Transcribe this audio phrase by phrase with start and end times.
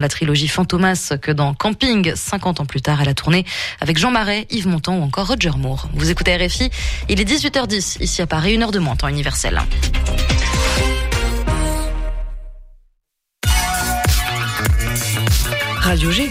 [0.00, 3.44] La trilogie Fantomas que dans Camping, 50 ans plus tard, elle a tourné
[3.80, 5.88] avec Jean Marais, Yves Montand ou encore Roger Moore.
[5.92, 6.70] Vous écoutez RFI,
[7.08, 9.60] il est 18h10 ici à Paris, une heure de moins, temps universel.
[15.80, 16.30] Radio G.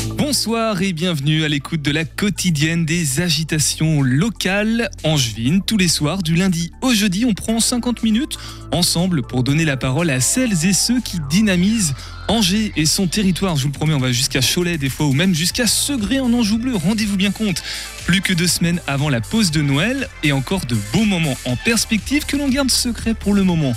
[0.31, 5.61] Bonsoir et bienvenue à l'écoute de la quotidienne des agitations locales angevines.
[5.61, 8.37] Tous les soirs, du lundi au jeudi, on prend 50 minutes
[8.71, 11.93] ensemble pour donner la parole à celles et ceux qui dynamisent
[12.29, 13.57] Angers et son territoire.
[13.57, 16.31] Je vous le promets, on va jusqu'à Cholet des fois ou même jusqu'à Segré en
[16.31, 16.77] Anjou Bleu.
[16.77, 17.61] Rendez-vous bien compte.
[18.05, 21.57] Plus que deux semaines avant la pause de Noël et encore de beaux moments en
[21.57, 23.73] perspective que l'on garde secret pour le moment.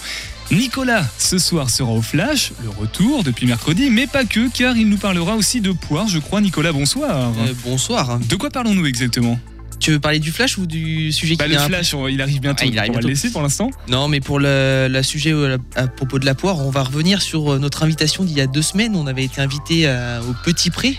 [0.51, 4.89] Nicolas, ce soir, sera au Flash, le retour depuis mercredi, mais pas que, car il
[4.89, 6.41] nous parlera aussi de poire, je crois.
[6.41, 7.33] Nicolas, bonsoir.
[7.39, 8.19] Euh, bonsoir.
[8.19, 9.39] De quoi parlons-nous exactement?
[9.81, 12.21] Tu veux parler du flash ou du sujet bah, qui Le vient Flash, on- il
[12.23, 12.63] arrive bientôt.
[12.65, 13.09] Ah, il arrive on va le bientôt.
[13.09, 13.71] laisser pour l'instant.
[13.89, 17.55] Non, mais pour le, sujet euh, à propos de la poire, on va revenir sur
[17.55, 18.95] euh, notre invitation d'il y a deux semaines.
[18.97, 20.97] On avait été invité à- au Petit Pré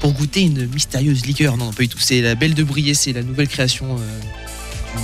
[0.00, 1.56] pour goûter une mystérieuse liqueur.
[1.56, 1.98] Non, non, pas du tout.
[2.00, 3.86] C'est la Belle de Briey, c'est la nouvelle création.
[3.98, 5.00] euh,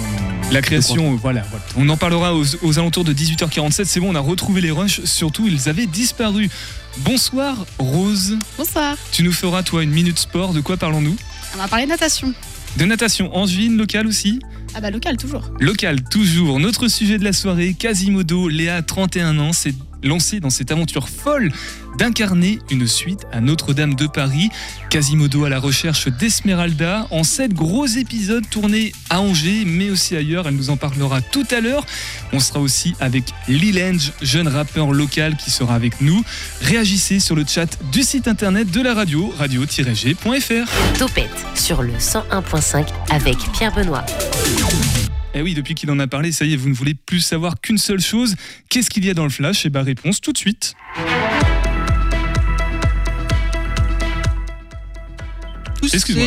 [0.51, 1.65] La création, euh, voilà, voilà.
[1.77, 3.85] On en parlera aux, aux alentours de 18h47.
[3.85, 5.01] C'est bon, on a retrouvé les rushs.
[5.05, 6.49] Surtout, ils avaient disparu.
[6.99, 8.37] Bonsoir, Rose.
[8.59, 8.97] Bonsoir.
[9.13, 10.53] Tu nous feras, toi, une minute sport.
[10.53, 11.17] De quoi parlons-nous?
[11.55, 12.35] On va parler natation.
[12.77, 14.41] De natation angevine, locale aussi?
[14.75, 15.43] Ah bah local toujours.
[15.59, 16.61] Local, toujours.
[16.61, 21.51] Notre sujet de la soirée, Quasimodo, Léa, 31 ans, s'est lancé dans cette aventure folle
[21.99, 24.49] d'incarner une suite à Notre-Dame de Paris.
[24.91, 30.49] Quasimodo à la recherche d'Esmeralda en sept gros épisodes tournés à Angers, mais aussi ailleurs.
[30.49, 31.85] Elle nous en parlera tout à l'heure.
[32.33, 36.23] On sera aussi avec Lilange, jeune rappeur local qui sera avec nous.
[36.63, 40.99] Réagissez sur le chat du site internet de la radio, radio-g.fr.
[40.99, 44.05] Topette sur le 101.5 avec Pierre Benoît.
[45.33, 47.61] Eh oui, depuis qu'il en a parlé, ça y est, vous ne voulez plus savoir
[47.61, 48.35] qu'une seule chose.
[48.69, 49.65] Qu'est-ce qu'il y a dans le flash?
[49.65, 50.75] Eh bien, réponse tout de suite.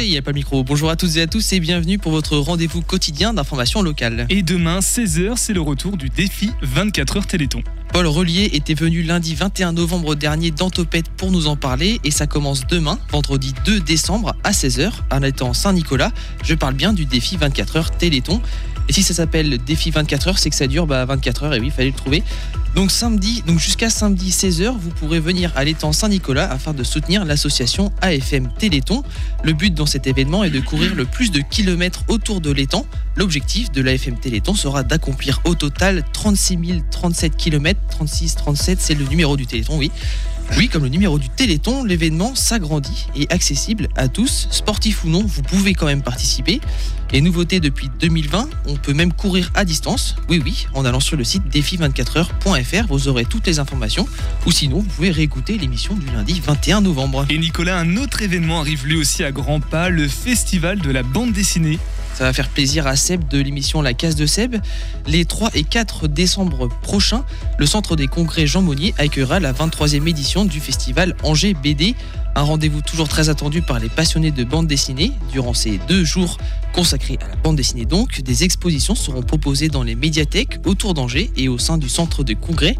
[0.03, 0.63] il n'y a pas le micro.
[0.63, 4.25] Bonjour à toutes et à tous et bienvenue pour votre rendez-vous quotidien d'information locale.
[4.29, 7.61] Et demain, 16h, c'est le retour du défi 24 heures Téléthon.
[7.91, 12.09] Paul Relier était venu lundi 21 novembre dernier dans Topette pour nous en parler et
[12.09, 16.11] ça commence demain, vendredi 2 décembre à 16h, en étant Saint-Nicolas.
[16.43, 18.41] Je parle bien du défi 24 heures Téléthon.
[18.89, 21.59] Et si ça s'appelle défi 24 heures, c'est que ça dure bah, 24 heures et
[21.59, 22.23] oui, il fallait le trouver.
[22.75, 27.23] Donc samedi, donc jusqu'à samedi 16h, vous pourrez venir à l'étang Saint-Nicolas afin de soutenir
[27.23, 29.03] l'association AFM Téléthon.
[29.43, 32.85] Le but dans cet événement est de courir le plus de kilomètres autour de l'étang.
[33.15, 37.79] L'objectif de l'AFM Téléthon sera d'accomplir au total 36 037 km.
[37.89, 39.91] 36, 37, c'est le numéro du Téléthon, oui.
[40.57, 45.23] Oui, comme le numéro du Téléthon, l'événement s'agrandit et accessible à tous, sportifs ou non,
[45.25, 46.61] vous pouvez quand même participer.
[47.11, 50.15] Et nouveauté depuis 2020, on peut même courir à distance.
[50.29, 54.07] Oui, oui, en allant sur le site défi24heures.fr, vous aurez toutes les informations.
[54.45, 57.25] Ou sinon, vous pouvez réécouter l'émission du lundi 21 novembre.
[57.29, 61.03] Et Nicolas, un autre événement arrive lui aussi à grands pas, le festival de la
[61.03, 61.79] bande dessinée.
[62.13, 64.55] Ça va faire plaisir à Seb de l'émission La Case de Seb.
[65.07, 67.25] Les 3 et 4 décembre prochains,
[67.57, 71.95] le Centre des Congrès Jean Monnier accueillera la 23e édition du festival Angers BD.
[72.35, 75.11] Un rendez-vous toujours très attendu par les passionnés de bande dessinée.
[75.31, 76.37] Durant ces deux jours
[76.71, 81.31] consacrés à la bande dessinée donc, des expositions seront proposées dans les médiathèques autour d'Angers
[81.35, 82.75] et au sein du Centre de Congrès.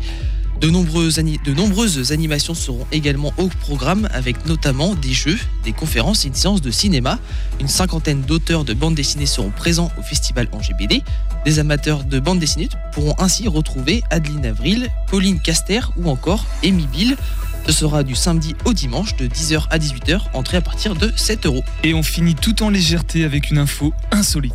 [0.64, 6.36] De nombreuses, animations seront également au programme avec notamment des jeux, des conférences et une
[6.36, 7.20] séance de cinéma.
[7.60, 11.02] Une cinquantaine d'auteurs de bande dessinée seront présents au festival Angers BD.
[11.44, 16.88] Des amateurs de bande dessinée pourront ainsi retrouver Adeline Avril, Pauline Caster ou encore Amy
[16.88, 17.18] Bill.
[17.66, 21.46] Ce sera du samedi au dimanche de 10h à 18h, entrée à partir de 7
[21.46, 21.66] euros.
[21.84, 24.54] Et on finit tout en légèreté avec une info insolite.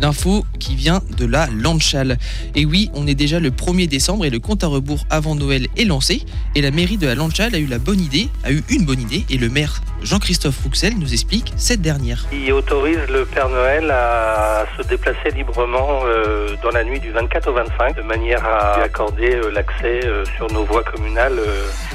[0.00, 2.16] L'info qui vient de la Landchal.
[2.54, 5.66] Et oui, on est déjà le 1er décembre et le compte à rebours avant Noël
[5.76, 6.22] est lancé.
[6.54, 9.00] Et la mairie de la Landchal a eu la bonne idée, a eu une bonne
[9.00, 12.26] idée, et le maire Jean-Christophe Rouxel nous explique cette dernière.
[12.30, 17.48] qui autorise le Père Noël à se déplacer librement euh, dans la nuit du 24
[17.48, 21.38] au 25, de manière à lui accorder euh, l'accès euh, sur nos voies communales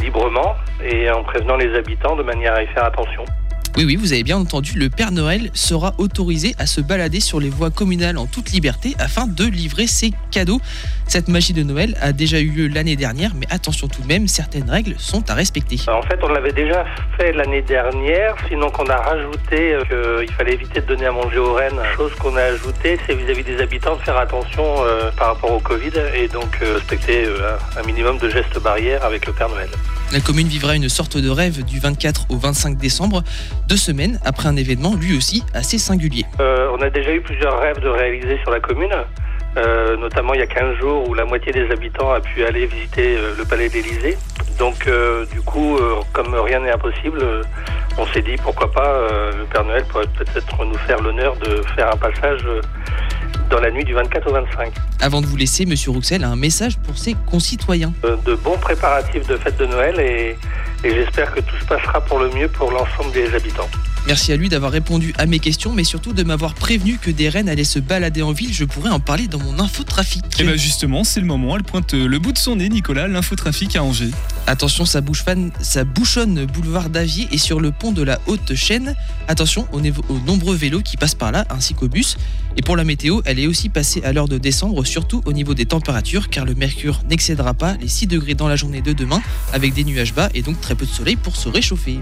[0.01, 3.25] librement et en prévenant les habitants de manière à y faire attention.
[3.77, 7.41] Oui, oui, vous avez bien entendu, le Père Noël sera autorisé à se balader sur
[7.41, 10.61] les voies communales en toute liberté afin de livrer ses cadeaux.
[11.07, 14.29] Cette magie de Noël a déjà eu lieu l'année dernière, mais attention tout de même,
[14.29, 15.75] certaines règles sont à respecter.
[15.89, 16.85] En fait, on l'avait déjà
[17.17, 21.39] fait l'année dernière, sinon qu'on a rajouté euh, qu'il fallait éviter de donner à manger
[21.39, 21.81] aux rennes.
[21.97, 25.59] Chose qu'on a ajoutée, c'est vis-à-vis des habitants de faire attention euh, par rapport au
[25.59, 27.25] Covid et donc euh, respecter
[27.77, 29.69] un minimum de gestes barrières avec le Père Noël.
[30.13, 33.23] La commune vivra une sorte de rêve du 24 au 25 décembre,
[33.67, 36.25] deux semaines après un événement lui aussi assez singulier.
[36.39, 38.93] Euh, on a déjà eu plusieurs rêves de réaliser sur la commune.
[39.57, 42.65] Euh, notamment il y a 15 jours où la moitié des habitants a pu aller
[42.65, 44.17] visiter euh, le palais de l'Élysée.
[44.59, 44.87] Donc
[45.33, 45.77] du coup,
[46.13, 47.19] comme rien n'est impossible,
[47.97, 49.01] on s'est dit pourquoi pas
[49.37, 52.47] le Père Noël pourrait peut-être nous faire l'honneur de faire un passage
[53.49, 54.73] dans la nuit du 24 au 25.
[55.01, 57.93] Avant de vous laisser, Monsieur Rouxel a un message pour ses concitoyens.
[58.03, 60.37] Euh, de bons préparatifs de fête de Noël et,
[60.87, 63.69] et j'espère que tout se passera pour le mieux pour l'ensemble des habitants.
[64.07, 67.27] Merci à lui d'avoir répondu à mes questions, mais surtout de m'avoir prévenu que des
[67.27, 68.53] rennes allaient se balader en ville.
[68.53, 70.23] Je pourrais en parler dans mon infotrafic.
[70.39, 73.75] Et bien justement, c'est le moment, elle pointe le bout de son nez, Nicolas, l'infotrafic
[73.75, 74.11] à Angers.
[74.45, 78.53] Attention, ça, bouge fan- ça bouchonne boulevard d'Avier et sur le pont de la Haute
[78.53, 78.95] Chaîne.
[79.27, 82.15] Attention aux, aux nombreux vélos qui passent par là, ainsi qu'aux bus.
[82.57, 85.53] Et pour la météo, elle est aussi passée à l'heure de décembre, surtout au niveau
[85.53, 89.21] des températures, car le mercure n'excédera pas les 6 degrés dans la journée de demain,
[89.53, 91.99] avec des nuages bas et donc très peu de soleil pour se réchauffer.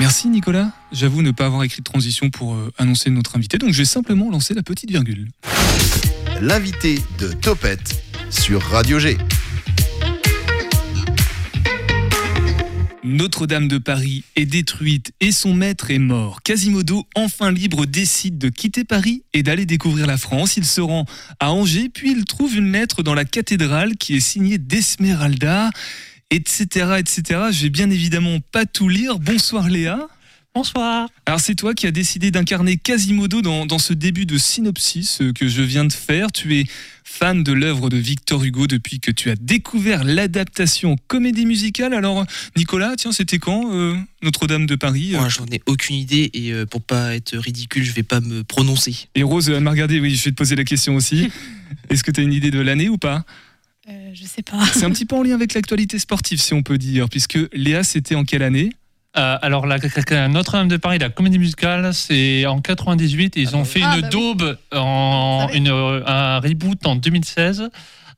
[0.00, 0.70] Merci Nicolas.
[0.92, 3.84] J'avoue ne pas avoir écrit de transition pour euh, annoncer notre invité, donc je vais
[3.84, 5.28] simplement lancer la petite virgule.
[6.40, 9.16] L'invité de Topette sur Radio G.
[13.04, 16.40] Notre-Dame de Paris est détruite et son maître est mort.
[16.42, 20.56] Quasimodo, enfin libre, décide de quitter Paris et d'aller découvrir la France.
[20.56, 21.04] Il se rend
[21.38, 25.68] à Angers, puis il trouve une lettre dans la cathédrale qui est signée d'Esmeralda,
[26.30, 27.40] etc., etc.
[27.52, 29.18] Je vais bien évidemment pas tout lire.
[29.18, 30.08] Bonsoir Léa.
[30.54, 31.08] Bonsoir.
[31.26, 35.32] Alors c'est toi qui as décidé d'incarner Quasimodo dans, dans ce début de synopsis euh,
[35.32, 36.30] que je viens de faire.
[36.30, 36.66] Tu es
[37.02, 41.92] fan de l'œuvre de Victor Hugo depuis que tu as découvert l'adaptation comédie musicale.
[41.92, 42.24] Alors
[42.56, 46.52] Nicolas, tiens, c'était quand euh, Notre-Dame de Paris euh Moi, j'en ai aucune idée et
[46.52, 49.08] euh, pour pas être ridicule, je vais pas me prononcer.
[49.16, 51.30] Et Rose, elle m'a regardé, oui, je vais te poser la question aussi.
[51.90, 53.24] Est-ce que tu as une idée de l'année ou pas?
[53.88, 54.64] Euh, je sais pas.
[54.72, 57.82] C'est un petit peu en lien avec l'actualité sportive, si on peut dire, puisque Léa,
[57.82, 58.70] c'était en quelle année?
[59.16, 59.76] Euh, alors, la,
[60.10, 63.34] la- Notre-Dame de Paris, la comédie musicale, c'est en 98.
[63.36, 63.84] Ils Ah ont bah fait oui.
[63.84, 64.10] une Ah bah oui.
[64.10, 67.68] daube, en, une, un reboot en 2016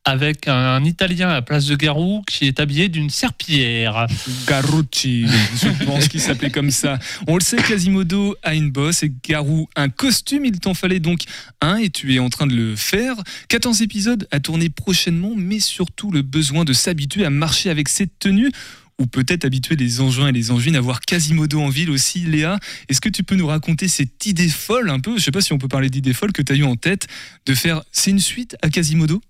[0.09, 4.07] avec un Italien à la place de Garou qui est habillé d'une serpillière.
[4.47, 5.27] Garucci,
[5.61, 7.01] je pense qu'il s'appelait comme ça.
[7.27, 10.45] On le sait, Quasimodo a une bosse et Garou un costume.
[10.45, 11.23] Il t'en fallait donc
[11.61, 13.17] un et tu es en train de le faire.
[13.49, 18.17] 14 épisodes à tourner prochainement, mais surtout le besoin de s'habituer à marcher avec cette
[18.21, 18.53] tenue.
[18.99, 22.59] Ou peut-être habituer les engins et les angevines à voir Quasimodo en ville aussi, Léa.
[22.89, 25.19] Est-ce que tu peux nous raconter cette idée folle un peu?
[25.19, 27.07] Je sais pas si on peut parler d'idée folle que tu as eu en tête
[27.45, 27.83] de faire.
[27.93, 29.21] C'est une suite à Quasimodo?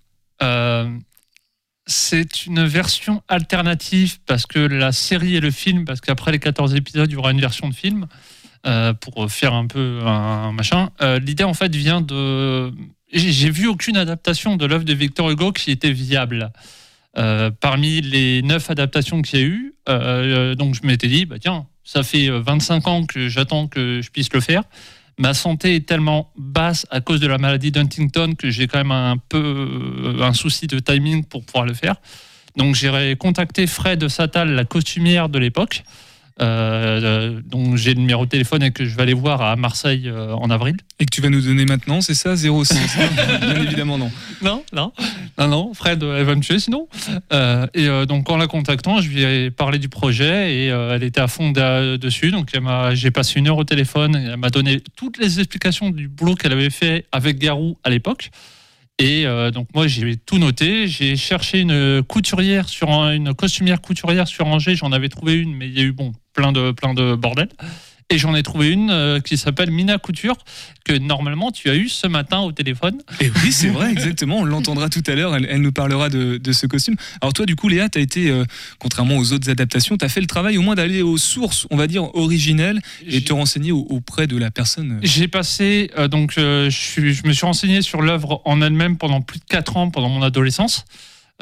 [0.41, 0.89] Euh,
[1.85, 6.75] c'est une version alternative parce que la série et le film, parce qu'après les 14
[6.75, 8.07] épisodes, il y aura une version de film
[8.65, 10.89] euh, pour faire un peu un machin.
[11.01, 12.73] Euh, L'idée, en fait, vient de.
[13.13, 16.51] J'ai vu aucune adaptation de l'œuvre de Victor Hugo qui était viable.
[17.17, 21.37] Euh, parmi les neuf adaptations qu'il y a eu, euh, donc je m'étais dit, bah
[21.39, 24.63] tiens, ça fait euh, 25 ans que j'attends que je puisse le faire.
[25.17, 28.91] Ma santé est tellement basse à cause de la maladie d'Huntington que j'ai quand même
[28.91, 31.95] un peu euh, un souci de timing pour pouvoir le faire.
[32.55, 35.83] Donc j'ai contacté Fred Satal, la costumière de l'époque,
[36.39, 39.55] euh, euh, dont j'ai le numéro de téléphone et que je vais aller voir à
[39.55, 40.75] Marseille euh, en avril.
[40.99, 42.47] et que tu vas nous donner maintenant, c'est ça 06
[43.41, 44.11] Bien évidemment, non.
[44.41, 44.91] Non, non,
[45.39, 46.87] non, non, Fred, euh, elle va me tuer sinon.
[47.33, 51.21] Euh, et donc en la contactant, je lui ai parlé du projet et elle était
[51.21, 52.31] à fond dessus.
[52.31, 52.51] Donc
[52.93, 56.35] j'ai passé une heure au téléphone et elle m'a donné toutes les explications du boulot
[56.35, 58.29] qu'elle avait fait avec Garou à l'époque.
[58.99, 60.87] Et euh, donc moi j'ai tout noté.
[60.87, 64.75] J'ai cherché une couturière sur un- une costumière couturière sur Angers.
[64.75, 67.49] J'en avais trouvé une, mais il y a eu bon plein de plein de bordel.
[68.09, 70.37] Et j'en ai trouvé une euh, qui s'appelle Mina Couture
[70.85, 73.01] que normalement tu as eu ce matin au téléphone.
[73.19, 74.37] Et oui, c'est vrai, exactement.
[74.37, 75.35] On l'entendra tout à l'heure.
[75.35, 76.95] Elle, elle nous parlera de, de ce costume.
[77.19, 78.45] Alors, toi, du coup, Léa, tu as été, euh,
[78.79, 81.75] contrairement aux autres adaptations, tu as fait le travail au moins d'aller aux sources, on
[81.75, 84.99] va dire, originelles et te renseigner au- auprès de la personne.
[85.03, 89.19] J'ai passé, euh, donc, je, suis- je me suis renseigné sur l'œuvre en elle-même pendant
[89.19, 90.85] plus de 4 ans, pendant mon adolescence.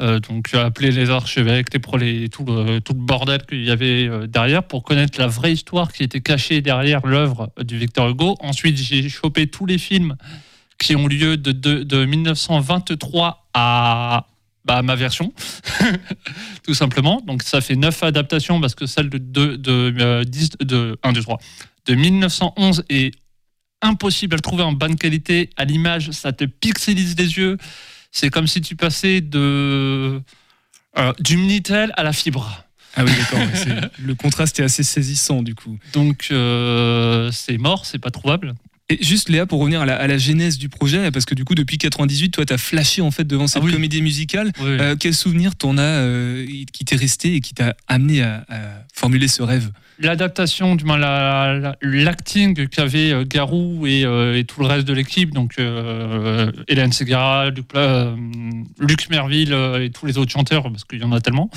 [0.02, 4.06] Euh, donc, appelé les archevêques, les prolés, tout le, tout le bordel qu'il y avait
[4.06, 8.36] euh, derrière pour connaître la vraie histoire qui était cachée derrière l'œuvre du Victor Hugo.
[8.40, 10.16] Ensuite, j'ai chopé tous les films
[10.78, 14.26] qui ont lieu de, de, de 1923 à
[14.66, 15.32] bah, ma version,
[16.64, 17.22] tout simplement.
[17.24, 21.12] Donc ça fait 9 adaptations parce que celle de, de, de, euh, 10 de 1,
[21.12, 21.38] 2, 3,
[21.86, 23.14] de 1911 est
[23.80, 25.50] impossible à trouver en bonne qualité.
[25.56, 27.56] À l'image, ça te pixelise les yeux.
[28.18, 30.22] C'est comme si tu passais de,
[30.96, 32.64] euh, du Minitel à la fibre.
[32.96, 33.46] Ah oui, d'accord.
[34.02, 35.78] le contraste est assez saisissant du coup.
[35.92, 38.54] Donc euh, c'est mort, c'est pas trouvable.
[38.88, 41.44] Et juste Léa, pour revenir à la, à la genèse du projet, parce que du
[41.44, 43.72] coup depuis 98, toi t'as flashé en fait devant cette Ah oui.
[43.72, 44.50] comédie musicale.
[44.60, 44.68] Oui.
[44.80, 48.56] Euh, quel souvenir t'en as euh, qui t'est resté et qui t'a amené à, à
[48.94, 49.70] formuler ce rêve?
[49.98, 54.86] L'adaptation, du moins la- la- l'acting qu'avait euh, Garou et, euh, et tout le reste
[54.86, 58.14] de l'équipe, donc euh, Hélène Segara, Luc, euh,
[59.10, 61.48] Merville euh, et tous les autres chanteurs, parce qu'il y en a tellement,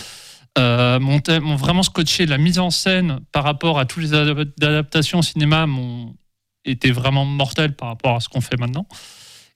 [0.57, 2.25] euh, m'ont vraiment scotché.
[2.25, 6.15] La mise en scène par rapport à toutes les adap- adaptations au cinéma m'ont
[6.63, 8.87] été vraiment mortelle par rapport à ce qu'on fait maintenant.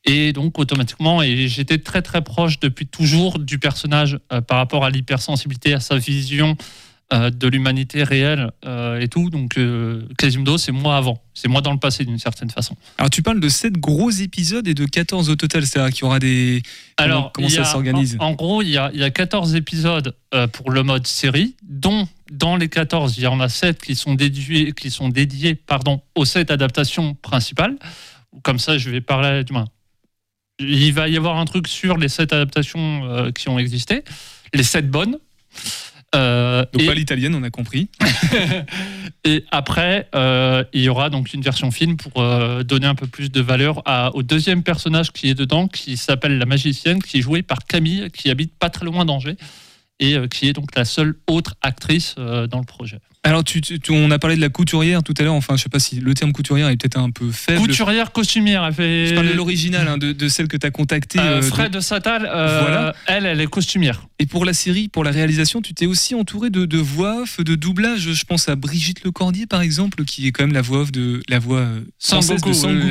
[0.05, 4.83] Et donc automatiquement, et j'étais très très proche depuis toujours du personnage euh, par rapport
[4.83, 9.29] à l'hypersensibilité, à sa vision euh, de l'humanité réelle euh, et tout.
[9.29, 12.75] Donc euh, Quasimodo, c'est moi avant, c'est moi dans le passé d'une certaine façon.
[12.97, 16.05] Alors tu parles de 7 gros épisodes et de 14 au total, c'est-à-dire qu'il y
[16.05, 16.63] aura des...
[16.97, 20.15] Alors, comment ça s'organise en, en gros, il y, a, il y a 14 épisodes
[20.33, 23.95] euh, pour le mode série, dont dans les 14, il y en a 7 qui
[23.95, 27.77] sont dédiés, qui sont dédiés pardon, aux 7 adaptations principales.
[28.41, 29.67] Comme ça, je vais parler du moins.
[30.59, 34.03] Il va y avoir un truc sur les 7 adaptations euh, qui ont existé,
[34.53, 35.17] les 7 bonnes.
[36.15, 37.89] Euh, Donc et- pas l'italienne, on a compris.
[39.25, 43.07] Et après, euh, il y aura donc une version film pour euh, donner un peu
[43.07, 47.19] plus de valeur à- au deuxième personnage qui est dedans, qui s'appelle la magicienne, qui
[47.19, 49.37] est jouée par Camille, qui habite pas très loin d'Angers
[49.99, 52.99] et qui est donc la seule autre actrice dans le projet.
[53.25, 55.79] Alors tu, on a parlé de la couturière tout à l'heure, enfin je sais pas
[55.79, 57.61] si le terme couturière est peut-être un peu faible.
[57.61, 59.07] Couturière, costumière, elle fait.
[59.07, 61.19] Je parle de l'original, hein, de, de celle que tu as contactée.
[61.19, 62.95] Euh, euh, Fred de Satal, euh, Voilà.
[63.07, 64.05] elle, elle est costumière.
[64.19, 67.39] Et pour la série, pour la réalisation, tu t'es aussi entouré de, de voix off,
[67.39, 68.11] de doublage.
[68.11, 71.21] Je pense à Brigitte Lecordier, par exemple, qui est quand même la voix off de
[71.29, 71.65] la voix
[71.99, 72.85] française de Sangoku.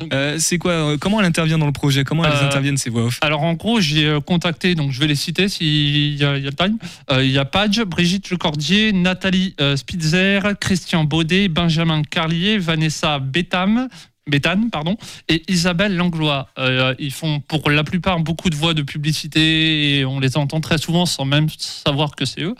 [0.00, 0.08] oui.
[0.12, 2.04] Euh, c'est quoi Comment elle intervient dans le projet?
[2.04, 3.18] Comment elles interviennent ces voix off?
[3.22, 6.52] Alors en gros, j'ai contacté, donc je vais les citer s'il y, y a le
[6.52, 6.78] time.
[7.18, 13.88] Il y a Padge, Brigitte Lecordier, Nathalie euh, Spitzer, Christian Baudet, Benjamin Carlier, Vanessa Bétham.
[14.26, 14.96] Béthane, pardon,
[15.28, 16.48] et Isabelle Langlois.
[16.58, 20.62] Euh, ils font pour la plupart beaucoup de voix de publicité et on les entend
[20.62, 22.54] très souvent sans même savoir que c'est eux.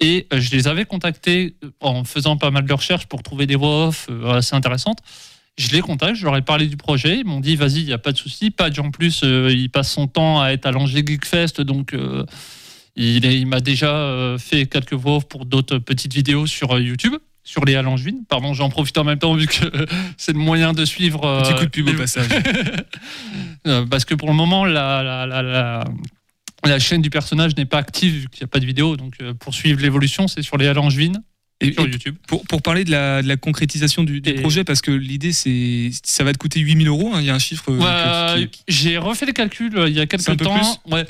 [0.00, 3.56] Et euh, je les avais contactés en faisant pas mal de recherches pour trouver des
[3.56, 4.98] voix off assez intéressantes.
[5.58, 7.18] Je les contacte, je leur ai parlé du projet.
[7.18, 8.52] Ils m'ont dit, vas-y, il n'y a pas de souci.
[8.52, 12.24] Padge, en plus, euh, il passe son temps à être à l'Angers Geekfest, donc euh,
[12.98, 17.14] il, m'a déjà euh, fait quelques voix off pour d'autres petites vidéos sur euh, YouTube,
[17.44, 18.16] sur les Langevin.
[18.28, 19.64] Pardon, j'en profite en même temps vu que
[20.16, 21.24] c'est le moyen de suivre.
[21.24, 22.28] euh, Petit coup de pub au passage.
[23.90, 25.84] Parce que pour le moment, la, la, la, la-
[26.64, 28.96] la chaîne du personnage n'est pas active vu qu'il n'y a pas de vidéo.
[28.96, 31.12] Donc pour suivre l'évolution, c'est sur les Langevin
[31.60, 32.16] et, sur et YouTube.
[32.26, 35.32] Pour, pour parler de la, de la concrétisation du, du Et- projet, parce que l'idée,
[35.32, 37.12] c'est ça va te coûter 8000 euros.
[37.14, 37.70] hein, Il y a un chiffre.
[37.72, 40.80] Ouais, que- qui- J'ai refait les calculs euh, il y a quelques peu temps.
[40.90, 41.06] Ouais.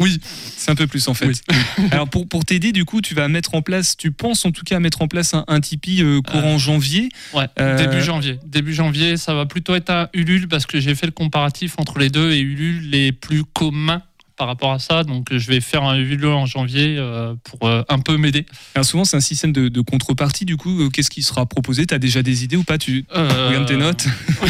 [0.00, 0.18] Oui.
[0.56, 1.30] C'est un peu plus en fait.
[1.90, 4.62] Alors pour, pour t'aider, du coup, tu vas mettre en place, tu penses en tout
[4.64, 7.08] cas mettre en place un, un Tipeee euh, courant janvier.
[7.32, 8.38] Ouais, Euh, début janvier.
[8.44, 11.98] Début janvier, ça va plutôt être un Ulule parce que j'ai fait le comparatif entre
[11.98, 14.02] les deux et Ulule les plus communs
[14.36, 15.02] par rapport à ça.
[15.02, 18.44] Donc euh, je vais faire un Ulule en janvier euh, pour euh, un peu m'aider.
[18.82, 20.44] Souvent, c'est un système de, de contrepartie.
[20.44, 21.86] Du coup, euh, qu'est-ce qui sera proposé?
[21.86, 22.76] Tu as déjà des idées ou pas?
[22.76, 24.04] Tu Euh, regardes tes notes?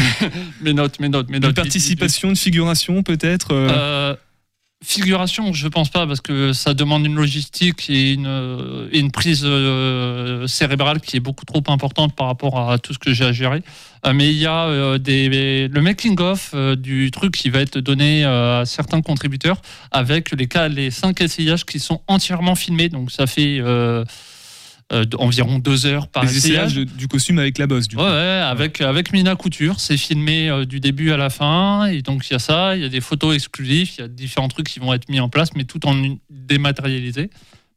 [0.61, 1.55] Mes notes, mes notes, mes Une notes.
[1.55, 4.15] participation, de figuration peut-être euh, Euh,
[4.83, 10.45] figuration, je pense pas parce que ça demande une logistique et une, euh, prise euh,
[10.47, 13.63] cérébrale qui est beaucoup trop importante par rapport à tout ce que j'ai à gérer.
[14.05, 18.23] Euh, mais il y a le making of euh, du truc qui va être donné
[18.23, 22.89] à certains contributeurs avec les cas, les cinq essayages qui sont entièrement filmés.
[22.89, 23.59] Donc ça fait
[24.93, 26.75] euh, environ deux heures par les essayage.
[26.75, 27.87] de- du costume avec la bosse.
[27.89, 28.01] Du coup.
[28.03, 29.79] Ouais, ouais, avec, avec Mina Couture.
[29.79, 31.85] C'est filmé euh, du début à la fin.
[31.87, 32.75] Et donc, il y a ça.
[32.75, 33.91] Il y a des photos exclusives.
[33.97, 35.93] Il y a différents trucs qui vont être mis en place, mais tout en
[36.29, 37.29] dématérialisé.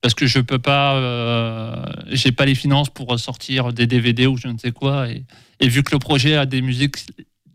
[0.03, 0.95] Parce que je peux pas.
[0.97, 5.09] euh, J'ai pas les finances pour sortir des DVD ou je ne sais quoi.
[5.11, 5.25] Et,
[5.61, 6.97] et vu que le projet a des musiques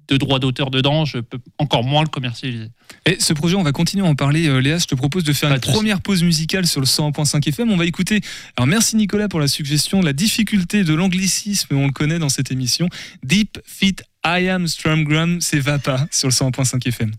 [0.07, 2.69] de droit d'auteur dedans, je peux encore moins le commercialiser.
[3.05, 4.47] Et ce projet, on va continuer à en parler.
[4.47, 6.85] Euh, Léa, je te propose de faire Pas une de première pause musicale sur le
[6.85, 7.71] 101.5 FM.
[7.71, 8.21] On va écouter.
[8.57, 10.01] Alors, merci Nicolas pour la suggestion.
[10.01, 12.89] La difficulté de l'anglicisme, on le connaît dans cette émission.
[13.23, 17.11] Deep Fit I Am Strumgram, c'est Vapa sur le 101.5 FM.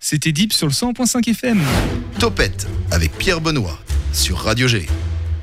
[0.00, 1.60] C'était Deep sur le 100.5 FM.
[2.18, 3.78] Topette avec Pierre Benoît
[4.12, 4.86] sur Radio G.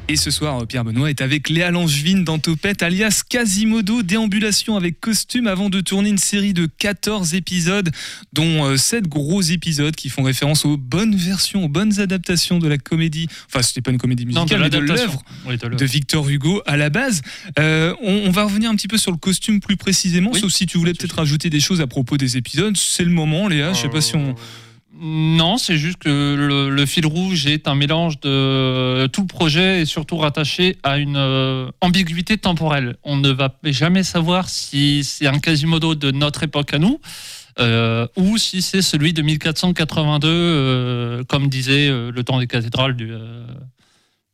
[0.10, 5.00] Et ce soir, Pierre Benoît est avec Léa Langevin dans Topette, alias Quasimodo, déambulation avec
[5.00, 7.90] costume avant de tourner une série de 14 épisodes,
[8.34, 12.78] dont 7 gros épisodes qui font référence aux bonnes versions, aux bonnes adaptations de la
[12.78, 13.28] comédie.
[13.48, 15.78] Enfin, c'était pas une comédie Non, musicale, mais de l'œuvre Oui, de l'œuvre.
[15.78, 17.22] de Victor Hugo à la base.
[17.58, 20.52] Euh, on, on va revenir un petit peu sur le costume plus précisément, Oui, sauf
[20.52, 22.76] si tu voulais peut-être rajouter des choses à propos des épisodes.
[22.76, 23.72] C'est le moment, Léa.
[23.72, 24.36] Je sais pas si on.
[25.06, 29.82] Non, c'est juste que le, le fil rouge est un mélange de tout le projet
[29.82, 32.96] et surtout rattaché à une euh, ambiguïté temporelle.
[33.04, 37.02] On ne va jamais savoir si c'est un Quasimodo de notre époque à nous.
[37.60, 42.96] euh, ou si c'est celui de 1482, euh, comme disait euh, le temps des cathédrales.
[42.96, 43.12] Du,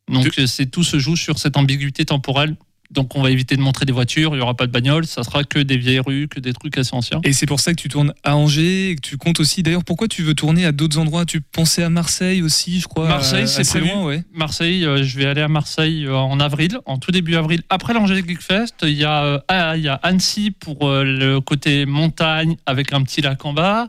[0.08, 2.56] Donc c'est tout se joue sur cette ambiguïté temporelle.
[2.92, 5.22] Donc on va éviter de montrer des voitures, il n'y aura pas de bagnole, ça
[5.24, 7.22] sera que des vieilles rues, que des trucs assez anciens.
[7.24, 9.62] Et c'est pour ça que tu tournes à Angers et que tu comptes aussi.
[9.62, 11.26] D'ailleurs, pourquoi tu veux tourner à d'autres endroits?
[11.26, 13.08] Tu pensais à Marseille aussi, je crois.
[13.08, 13.90] Marseille, à- c'est prévu.
[13.90, 14.24] loin, ouais.
[14.34, 17.94] Marseille, euh, je vais aller à Marseille euh, en avril, en tout début avril, après
[17.94, 18.76] l'Angers Geek Fest.
[18.82, 22.92] Il y, a, euh, ah, il y a Annecy pour euh, le côté montagne avec
[22.94, 23.88] un petit lac en bas.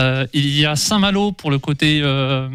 [0.00, 2.48] Euh, il y a Saint-Malo pour le côté euh,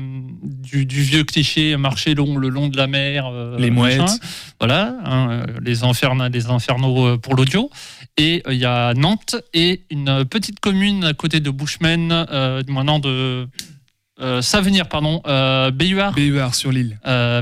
[0.44, 3.28] du, du vieux cliché, marché long le long de la mer.
[3.28, 4.00] euh, Les machin.
[4.04, 4.20] mouettes.
[4.60, 7.70] Voilà, hein, les, inferna, les infernaux pour l'audio.
[8.18, 12.08] Et il y a Nantes et une petite commune à côté de Bushman,
[12.68, 13.48] maintenant de
[14.22, 15.72] euh, Savenir, pardon, euh.
[16.16, 17.00] Béhuard sur l'île.
[17.08, 17.42] Euh,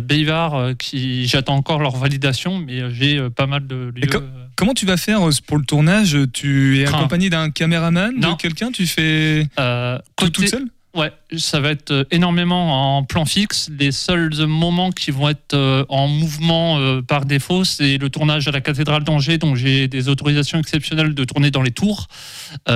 [0.55, 4.07] euh, qui j'attends encore leur validation, mais euh, j'ai euh, pas mal de lieux.
[4.07, 4.21] co-
[4.55, 6.17] Comment tu vas faire pour le tournage?
[6.33, 6.97] Tu es Train.
[6.99, 8.31] accompagné d'un caméraman, Non.
[8.33, 8.71] de quelqu'un?
[8.71, 10.65] Tu fais tout côté- toute seule
[10.97, 13.69] Ouais, ça va être euh, énormément en plan fixe.
[13.77, 18.47] Les seuls moments qui vont être euh, en mouvement euh, par défaut, c'est le tournage
[18.47, 22.07] à la cathédrale d'Angers, donc j'ai des autorisations exceptionnelles de tourner dans les tours.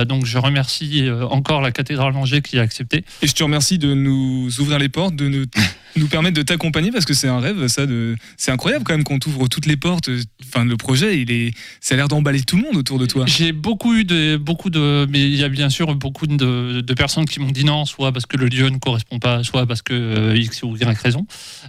[0.06, 3.04] Donc je remercie encore la cathédrale d'Angers qui a accepté.
[3.22, 5.44] Et je te remercie de nous ouvrir les portes, de nous,
[5.96, 7.86] nous permettre de t'accompagner parce que c'est un rêve, ça.
[7.86, 8.16] De...
[8.36, 10.10] C'est incroyable quand même qu'on t'ouvre toutes les portes.
[10.44, 13.24] Enfin, le projet, il est, ça a l'air d'emballer tout le monde autour de toi.
[13.26, 16.94] J'ai beaucoup eu de, beaucoup de, mais il y a bien sûr beaucoup de, de
[16.94, 19.82] personnes qui m'ont dit non, soit parce que le lieu ne correspond pas, soit parce
[19.82, 21.26] que euh, X ou Y raison.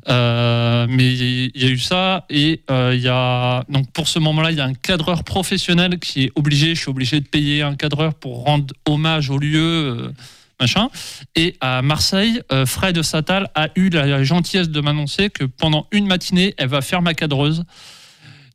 [0.09, 4.19] Euh, mais il y a eu ça et euh, il y a donc pour ce
[4.19, 7.61] moment-là, il y a un cadreur professionnel qui est obligé, je suis obligé de payer
[7.61, 9.61] un cadreur pour rendre hommage au lieu.
[9.61, 10.11] euh,
[10.59, 10.89] Machin.
[11.35, 16.07] Et à Marseille, euh, Fred Satal a eu la gentillesse de m'annoncer que pendant une
[16.07, 17.63] matinée, elle va faire ma cadreuse.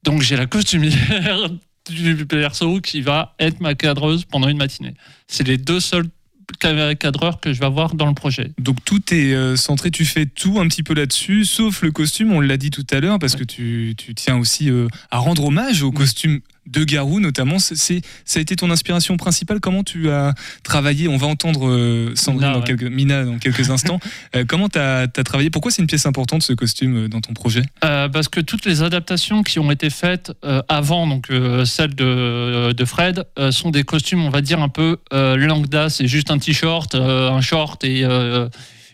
[0.05, 1.51] Donc j'ai la costumière
[1.91, 4.95] du perso qui va être ma cadreuse pendant une matinée.
[5.27, 6.09] C'est les deux seuls
[6.63, 8.53] ca- cadreurs que je vais avoir dans le projet.
[8.59, 12.33] Donc tout est euh, centré, tu fais tout un petit peu là-dessus, sauf le costume,
[12.33, 15.45] on l'a dit tout à l'heure, parce que tu, tu tiens aussi euh, à rendre
[15.45, 17.59] hommage au costume de Garou notamment.
[17.59, 19.61] C'est, ça a été ton inspiration principale?
[19.61, 21.09] Comment tu as travaillé?
[21.09, 22.67] On va entendre euh, Sandrine Mina, dans ouais.
[22.67, 24.01] quelques, Mina dans quelques instants.
[24.37, 25.49] Euh, comment tu as, travaillé?
[25.49, 27.63] Pourquoi c'est une pièce importante ce costume euh, dans ton projet?
[27.85, 30.33] Euh, parce que toutes les adaptations qui ont été faites
[30.69, 31.29] avant, donc
[31.65, 35.89] celles de, de Fred, sont des costumes, on va dire, un peu lambda.
[35.89, 38.05] C'est juste un t-shirt, un short et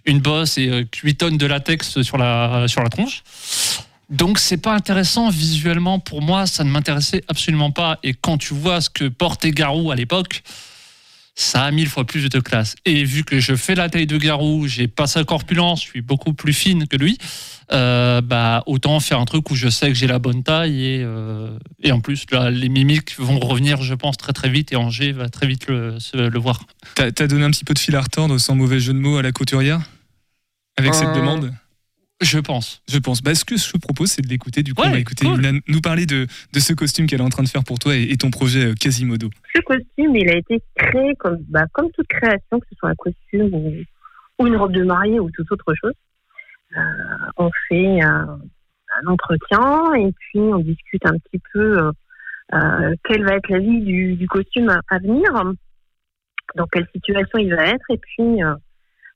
[0.07, 3.23] une bosse et euh, 8 tonnes de latex sur la, sur la tronche.
[4.11, 7.99] Donc c'est pas intéressant visuellement pour moi, ça ne m'intéressait absolument pas.
[8.03, 10.43] Et quand tu vois ce que portait Garou à l'époque,
[11.37, 12.77] ça a mille fois plus de classe.
[12.85, 16.01] Et vu que je fais la taille de Garou, j'ai pas sa corpulence, je suis
[16.01, 17.19] beaucoup plus fine que lui,
[17.73, 21.03] euh, bah autant faire un truc où je sais que j'ai la bonne taille et,
[21.03, 24.77] euh, et en plus là, les mimiques vont revenir, je pense très très vite et
[24.77, 26.61] Angers va très vite le, se- le voir.
[26.95, 29.17] T'as as donné un petit peu de fil à retordre, sans mauvais jeu de mots,
[29.17, 29.81] à la couturière?
[30.77, 31.53] Avec cette Euh, demande?
[32.21, 32.83] Je pense.
[32.89, 33.23] Je pense.
[33.23, 34.63] Bah, ce que je te propose, c'est de l'écouter.
[34.63, 35.37] Du coup, Ouais, on va écouter cool.
[35.41, 37.97] Mina nous parler de, de ce costume qu'elle est en train de faire pour toi
[37.97, 39.29] et, et ton projet euh, Quasimodo.
[39.55, 42.95] Ce costume, il a été créé comme, bah, comme toute création, que ce soit un
[42.95, 43.75] costume ou,
[44.39, 45.93] ou une robe de mariée ou toute autre chose.
[46.77, 46.81] Euh,
[47.37, 48.39] on fait un,
[49.03, 51.93] un entretien et puis on discute un petit peu euh,
[52.55, 55.31] euh, quelle va être la vie du, du costume à, à venir,
[56.57, 58.55] dans quelle situation il va être et puis euh,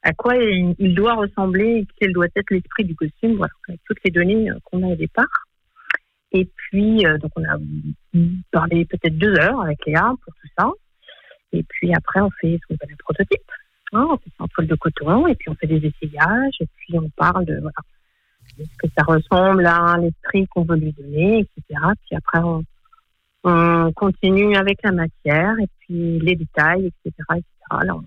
[0.08, 4.10] à quoi il, doit ressembler et quel doit être l'esprit du costume, avec toutes les
[4.10, 5.46] données euh, qu'on a au départ.
[6.32, 7.58] Et puis, euh, donc on a
[8.50, 10.70] parlé peut-être deux heures avec Léa pour tout ça.
[11.52, 13.50] Et puis après, on fait ce qu'on appelle un prototype.
[13.92, 16.98] Hein, on fait ça en de coton et puis on fait des essayages et puis
[16.98, 17.62] on parle de
[18.58, 21.80] est-ce que ça ressemble à l'esprit qu'on veut lui donner, etc.
[22.06, 22.64] Puis après, on,
[23.44, 27.12] on continue avec la matière et puis les détails, etc.
[27.30, 27.44] etc.
[27.84, 28.04] Là, on,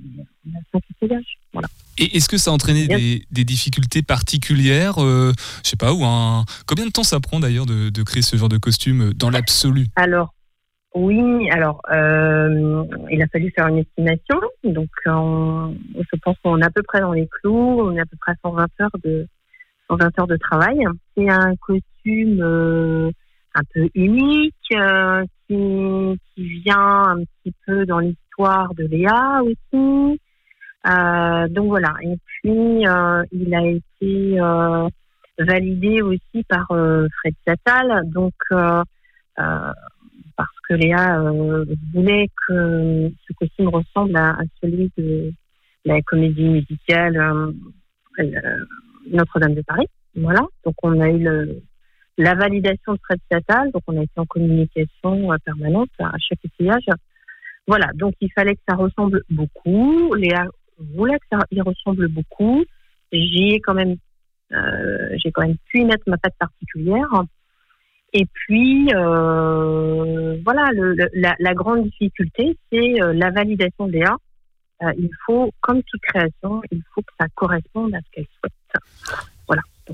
[0.47, 1.37] on a cinq essayages.
[2.01, 5.31] Et est-ce que ça a entraîné des, des difficultés particulières euh,
[5.63, 6.43] Je sais pas, ou un.
[6.67, 9.85] Combien de temps ça prend d'ailleurs de, de créer ce genre de costume dans l'absolu?
[9.95, 10.33] Alors,
[10.95, 14.41] Oui, alors euh, il a fallu faire une estimation.
[14.63, 17.79] Donc, on- je pense qu'on est à peu près dans les clous.
[17.81, 19.27] On est à peu près à 120 heures de
[19.89, 20.79] 120 heures de travail.
[21.15, 23.11] C'est un costume euh,
[23.53, 30.19] un peu unique euh, qui, qui vient un petit peu dans l'histoire de Léa aussi.
[30.87, 31.93] Euh, donc voilà.
[32.01, 34.87] Et puis euh, il a été euh,
[35.37, 38.09] validé aussi par Fred Satal.
[38.11, 38.33] Donc
[40.37, 45.31] parce que Léa euh, voulait que ce costume ressemble à, à celui de
[45.85, 47.17] la comédie musicale
[48.19, 48.65] euh,
[49.11, 49.87] Notre-Dame de Paris.
[50.15, 50.41] Voilà.
[50.65, 51.61] Donc on a eu le,
[52.17, 53.71] la validation de Fred Satal.
[53.71, 56.85] Donc on a été en communication permanente à chaque essayage.
[57.67, 57.87] Voilà.
[57.95, 60.13] Donc il fallait que ça ressemble beaucoup.
[60.15, 60.45] Léa
[60.95, 62.63] voulait que ça y ressemble beaucoup.
[63.11, 63.95] J'y ai quand même,
[64.53, 67.09] euh, j'ai quand même pu y mettre ma patte particulière.
[68.13, 74.15] Et puis, euh, voilà, le- la, la grande difficulté, c'est euh, la validation de Léa.
[74.83, 78.83] Euh, il faut, comme toute création, il faut que ça corresponde à ce qu'elle souhaite.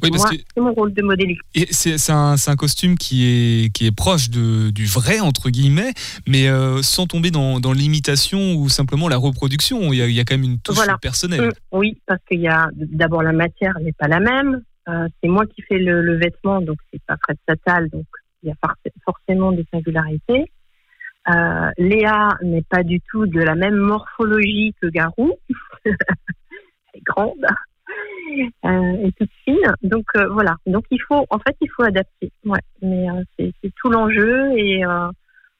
[0.03, 1.41] Oui, parce moi, que- c'est mon rôle de modéliste.
[1.71, 5.93] C'est un, costume qui est, qui est proche de, du vrai, entre guillemets,
[6.27, 9.93] mais euh, sans tomber dans, dans l'imitation ou simplement la reproduction.
[9.93, 10.97] Il y a, il y a quand même une touche Voilà.
[10.97, 11.47] personnelle.
[11.47, 14.61] Mm, Oui, parce qu'il y a d'abord la matière n'est pas la même.
[14.89, 18.05] Euh, c'est moi qui fais le, le vêtement, donc c'est pas Fred Satal, donc
[18.43, 20.45] il y a forc- forcément des singularités.
[21.29, 25.33] Euh, Léa n'est pas du tout de la même morphologie que Garou.
[25.85, 25.93] Elle
[26.93, 27.45] est grande
[28.65, 29.73] euh, et toute fine.
[29.83, 30.55] Donc euh, voilà.
[30.65, 32.31] Donc il faut, en fait, il faut adapter.
[32.45, 32.59] Ouais.
[32.81, 35.09] Mais euh, c'est tout l'enjeu et euh,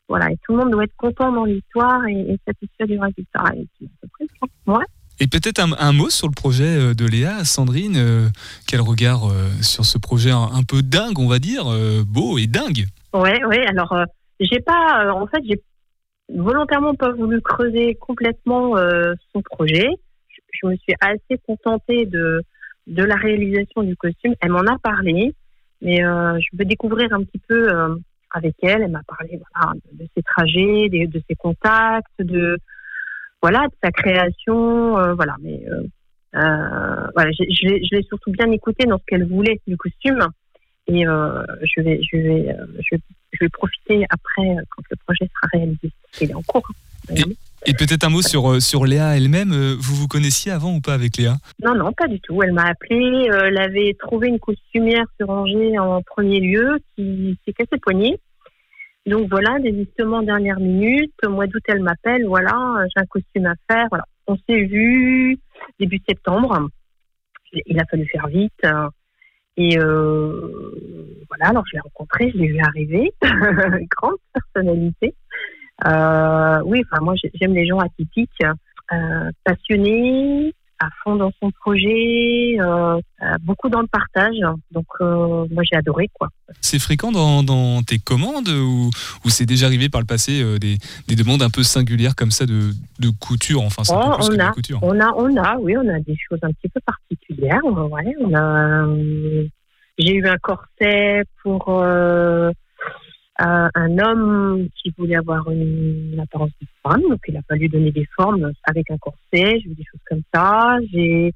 [0.08, 0.32] voilà.
[0.32, 3.43] Et tout le monde doit être content dans l'histoire et, et satisfait du résultat.
[3.56, 3.67] Et.
[4.65, 4.86] Ouais.
[5.19, 8.30] Et peut-être un, un mot sur le projet de Léa, Sandrine.
[8.67, 9.21] quel regard
[9.62, 11.65] sur ce projet un, un peu dingue, on va dire,
[12.06, 12.86] beau et dingue?
[13.13, 13.65] Ouais, ouais.
[13.65, 13.97] Alors,
[14.39, 15.60] j'ai pas, en fait, j'ai
[16.36, 18.76] volontairement pas voulu creuser complètement
[19.34, 19.88] son projet.
[20.52, 22.44] Je, me suis assez contentée de
[22.88, 24.34] de la réalisation du costume.
[24.42, 25.36] Elle m'en a parlé,
[25.82, 27.96] mais euh, je veux découvrir un petit peu euh,
[28.32, 28.84] avec elle.
[28.84, 29.38] Elle m'a parlé
[29.92, 32.58] de, ses trajets, de, ses contacts, de
[33.42, 35.36] voilà, de sa création, euh, voilà.
[35.42, 35.66] Mais
[36.34, 40.26] voilà, je je l'ai surtout bien écouté dans ce qu'elle voulait du costume.
[40.90, 42.96] Et je vais, je vais, je
[43.42, 45.92] vais, profiter après quand le projet sera réalisé.
[46.22, 46.66] Il est en cours.
[47.10, 47.16] hein.
[47.65, 49.52] Et peut-être un mot sur, euh, sur Léa elle-même.
[49.52, 51.36] Euh, Vous vous connaissiez avant ou pas avec Léa?
[51.63, 52.41] Non, non, pas du tout.
[52.43, 53.30] Elle m'a appelé.
[53.30, 57.80] euh, elle avait trouvé une costumière sur Angers en premier lieu qui s'est cassé le
[57.80, 58.20] poignet.
[59.06, 61.13] Donc voilà, désistement dernière minute.
[61.26, 62.26] Au mois d'août, elle m'appelle.
[62.28, 63.88] Voilà, j'ai un costume à faire.
[63.89, 64.06] Voilà.
[64.28, 65.38] On s'est vu
[65.80, 66.67] début septembre.
[67.65, 68.52] Il a fallu faire vite.
[69.56, 73.12] Et voilà, alors je l'ai rencontré, je l'ai vu arriver.
[73.22, 75.15] Grande personnalité.
[75.86, 78.32] Euh, oui, enfin moi j'ai- j'aime les gens atypiques,
[78.94, 84.36] euh, passionnés, à fond dans son projet, euh, euh, beaucoup dans le partage.
[84.72, 86.30] Donc euh, moi j'ai adoré quoi.
[86.62, 88.90] C'est fréquent dans, dans tes commandes ou,
[89.26, 92.32] ou c'est déjà arrivé par le passé euh, des, des demandes un peu singulières comme
[92.32, 94.80] ça de, de couture Enfin, c'est Oh, on a, couture.
[94.84, 97.63] on a, on a, oui, on a des choses un petit peu particulières.
[97.66, 98.88] Ouais, on a.
[99.98, 101.70] j'ai eu un corset pour
[103.41, 107.91] euh, un homme qui voulait avoir une, apparence de femme, donc il a fallu donner
[107.91, 109.60] des formes avec un corset.
[109.65, 110.78] Eu des choses comme ça.
[110.91, 111.34] J'ai,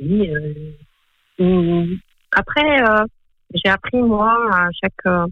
[0.00, 0.30] oui.
[1.40, 1.86] euh,
[2.32, 3.04] après, euh,
[3.54, 5.26] j'ai appris moi à chaque euh,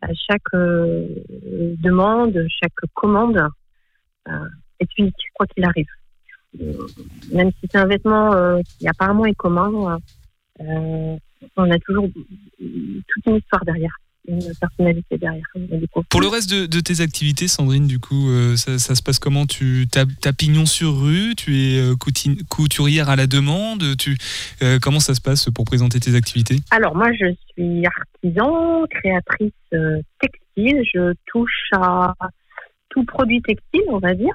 [0.00, 1.06] à chaque euh,
[1.78, 3.40] demande, chaque commande.
[4.28, 4.48] euh,
[4.80, 5.88] est unique, quoi qu'il arrive.
[6.60, 6.86] Euh,
[7.32, 9.98] Même si c'est un vêtement euh, qui apparemment est commun,
[10.60, 11.16] euh,
[11.56, 12.08] on a toujours
[12.58, 13.96] toute une histoire derrière,
[14.28, 15.44] une personnalité derrière.
[16.08, 19.18] Pour le reste de, de tes activités, Sandrine, du coup, euh, ça, ça se passe
[19.18, 19.46] comment?
[19.46, 21.94] Tu as, pignon sur rue Tu es euh,
[22.48, 24.16] couturière à la demande tu,
[24.62, 26.56] euh, Comment ça se passe pour présenter tes activités?
[26.70, 29.52] Alors moi, je suis artisan, créatrice
[30.20, 30.82] textile.
[30.94, 32.14] Je touche à
[32.90, 34.34] tout produit textile, on va dire.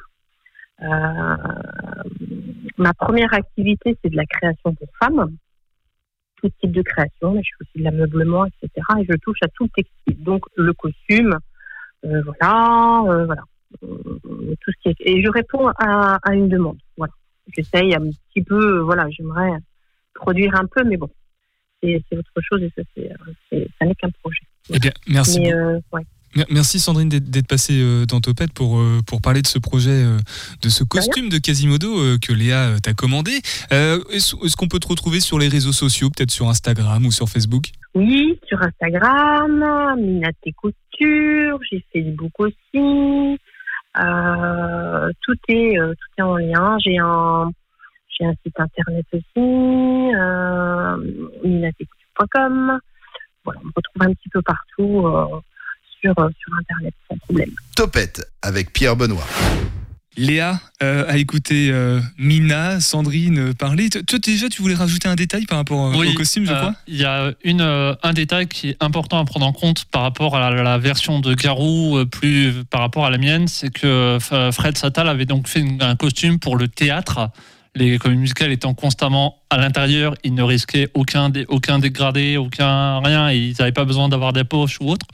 [2.78, 5.32] Ma première activité, c'est de la création pour femmes,
[6.38, 7.34] tout type de création.
[7.34, 8.70] Mais je fais aussi de l'ameublement, etc.
[9.00, 11.38] Et je touche à tout le textile, donc le costume,
[12.06, 13.44] euh, voilà, euh, voilà,
[13.84, 14.96] Euh, tout ce qui est.
[15.02, 16.78] Et je réponds à, à une demande.
[16.96, 17.14] Voilà,
[17.54, 19.52] j'essaye un petit peu, voilà, j'aimerais
[20.14, 21.10] produire un peu, mais bon,
[21.82, 22.82] c'est autre chose et ça,
[23.78, 24.46] ça n'est qu'un projet.
[24.74, 26.06] Eh bien, merci, Mais, euh, ouais.
[26.36, 30.04] Mer- Merci Sandrine d'être passée euh, dans Topette pour, euh, pour parler de ce projet,
[30.04, 30.18] euh,
[30.62, 33.32] de ce costume de Quasimodo que Léa t'a commandé.
[33.72, 37.66] Est-ce qu'on peut te retrouver sur les réseaux sociaux, peut-être sur Instagram ou sur Facebook?
[37.96, 43.38] Oui, sur Instagram, Minaté Couture, j'ai Facebook aussi.
[44.00, 46.78] Euh, tout est tout est en lien.
[46.86, 47.50] J'ai un
[48.20, 50.98] j'ai un site internet aussi, euh,
[51.44, 52.80] minatécouture.com.
[53.46, 55.26] Voilà, on me retrouve un petit peu partout euh,
[56.02, 57.50] sur euh, sur internet sans problème.
[57.76, 59.26] Topette avec Pierre Benoît.
[60.20, 63.88] Léa euh, a écouté euh, Mina, Sandrine euh, parler.
[63.92, 66.74] Toi, déjà, tu voulais rajouter un détail par rapport euh, Oui, au costume, je crois?
[66.88, 70.02] Il y a une, euh, un détail qui est important à prendre en compte par
[70.02, 73.70] rapport à la, la version de Garou, euh, plus par rapport à la mienne, c'est
[73.72, 73.86] que
[74.32, 77.30] euh, Fred Satal avait donc fait une- un costume pour le théâtre.
[77.76, 83.02] Les comédies musicales étant constamment à l'intérieur, ils ne risquaient aucun, dé- aucun dégradé, aucun
[83.02, 85.06] rien, et ils n'avaient pas besoin d'avoir des poches ou autre.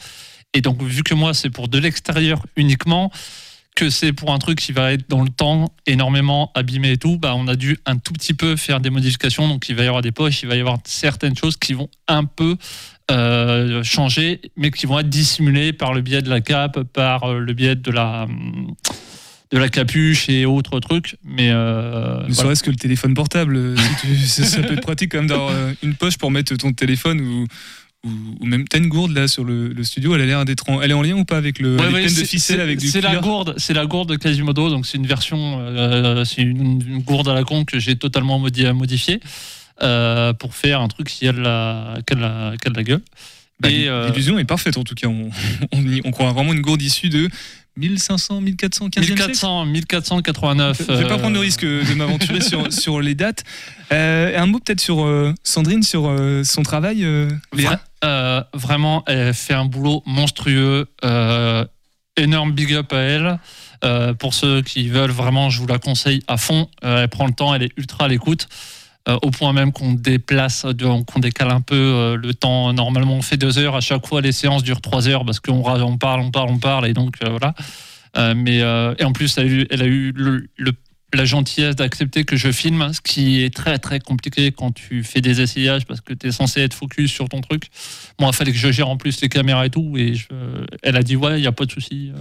[0.53, 3.11] Et donc, vu que moi, c'est pour de l'extérieur uniquement,
[3.75, 7.17] que c'est pour un truc qui va être dans le temps énormément abîmé et tout,
[7.17, 9.47] bah on a dû un tout petit peu faire des modifications.
[9.47, 11.89] Donc il va y avoir des poches, il va y avoir certaines choses qui vont
[12.07, 12.55] un peu
[13.09, 17.39] euh, changer, mais qui vont être dissimulées par le biais de la cape, par euh,
[17.39, 18.27] le biais de la
[19.51, 21.15] de la capuche et autres trucs.
[21.23, 22.33] Mais euh, Ne voilà.
[22.35, 23.55] serait-ce que le téléphone portable.
[23.55, 25.51] euh, si tu- ça, peut être pratique quand même d'avoir
[25.83, 27.47] une poche pour mettre ton téléphone ou,
[28.05, 30.13] ou, même t'as une gourde là sur le, le studio.
[30.15, 32.03] Elle a l'air d'être en, elle est en lien ou pas avec le Ouais, ouais,
[32.03, 35.07] de ficelle avec du C'est la gourde, c'est la gourde de Quasimodo, donc c'est une
[35.07, 39.19] version, euh, c'est une, une gourde à la con que j'ai totalement modi- modifiée
[39.81, 42.71] euh, pour faire un truc qui a de la, qui a de la, qui a
[42.71, 43.01] de la gueule.
[43.59, 45.07] Bah, euh, L'illusion est parfaite en tout cas.
[45.07, 45.29] On,
[45.71, 47.29] on, on croit vraiment une gourde issue de
[47.77, 49.09] 1500, 1400, 15e siècle.
[49.13, 50.81] 1400, 1489.
[50.87, 53.43] Je vais pas euh, prendre le risque de m'aventurer sur, sur les dates.
[53.91, 58.43] Euh, un mot peut-être sur euh, Sandrine, sur euh, son travail, euh, Léa Vra- euh,
[58.53, 60.87] vraiment, elle fait un boulot monstrueux.
[61.03, 61.65] euh,
[62.15, 63.39] énorme big up à elle.
[63.83, 66.69] Euh, pour ceux qui veulent, vraiment, je vous la conseille à fond.
[66.83, 68.47] Elle prend le temps, elle est ultra à l'écoute.
[69.07, 70.65] au point même qu'on déplace,
[71.07, 72.71] qu'on décale un peu le temps.
[72.71, 73.75] Normalement, on fait deux heures.
[73.75, 75.61] À chaque fois, les séances durent trois heures parce qu'on
[75.97, 76.87] parle, on parle, on parle.
[76.87, 77.53] Et donc, voilà.
[78.35, 80.47] Mais, et en plus, elle a eu, elle a eu le-
[81.17, 85.21] la gentillesse d'accepter que je filme, ce qui est très très compliqué quand tu fais
[85.21, 87.65] des essayages parce que tu es censé être focus sur ton truc.
[88.19, 89.95] Moi, il fallait que je gère en plus les caméras et tout.
[89.97, 90.27] Et je-
[90.81, 92.11] elle a dit Ouais, il n'y a pas de souci.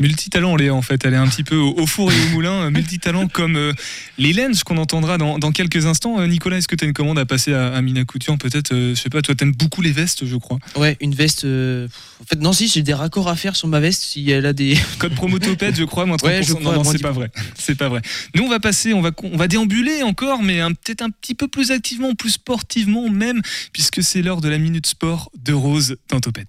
[0.00, 1.04] Multitalent, Léa, en fait.
[1.04, 2.70] Elle est un petit peu au, au four et au moulin.
[2.72, 3.72] Multitalent comme euh,
[4.18, 6.18] les Lenges qu'on entendra dans, dans quelques instants.
[6.20, 8.36] Euh, Nicolas, est-ce que tu as une commande à passer à, à Mina Couture?
[8.38, 10.58] Peut-être, euh, je sais pas, toi, t'aimes beaucoup les vestes, je crois.
[10.76, 11.44] Ouais, une veste.
[11.44, 11.86] euh,
[12.20, 14.52] En fait, non, si, j'ai des raccords à faire sur ma veste si elle a
[14.52, 14.76] des.
[14.98, 16.26] Code promo Topette, je crois, moins 30%.
[16.26, 17.30] Ouais, je non, crois, non, c'est pas vrai.
[17.56, 18.00] C'est pas vrai.
[18.34, 21.46] Nous, on va passer, on va, on va déambuler encore, mais peut-être un petit peu
[21.48, 23.40] plus activement, plus sportivement même,
[23.72, 26.48] puisque c'est l'heure de la Minute Sport de Rose dans Topette.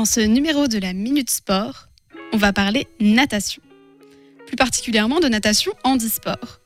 [0.00, 1.88] Dans ce numéro de la Minute Sport,
[2.32, 3.60] on va parler natation.
[4.46, 6.62] Plus particulièrement de natation handisport.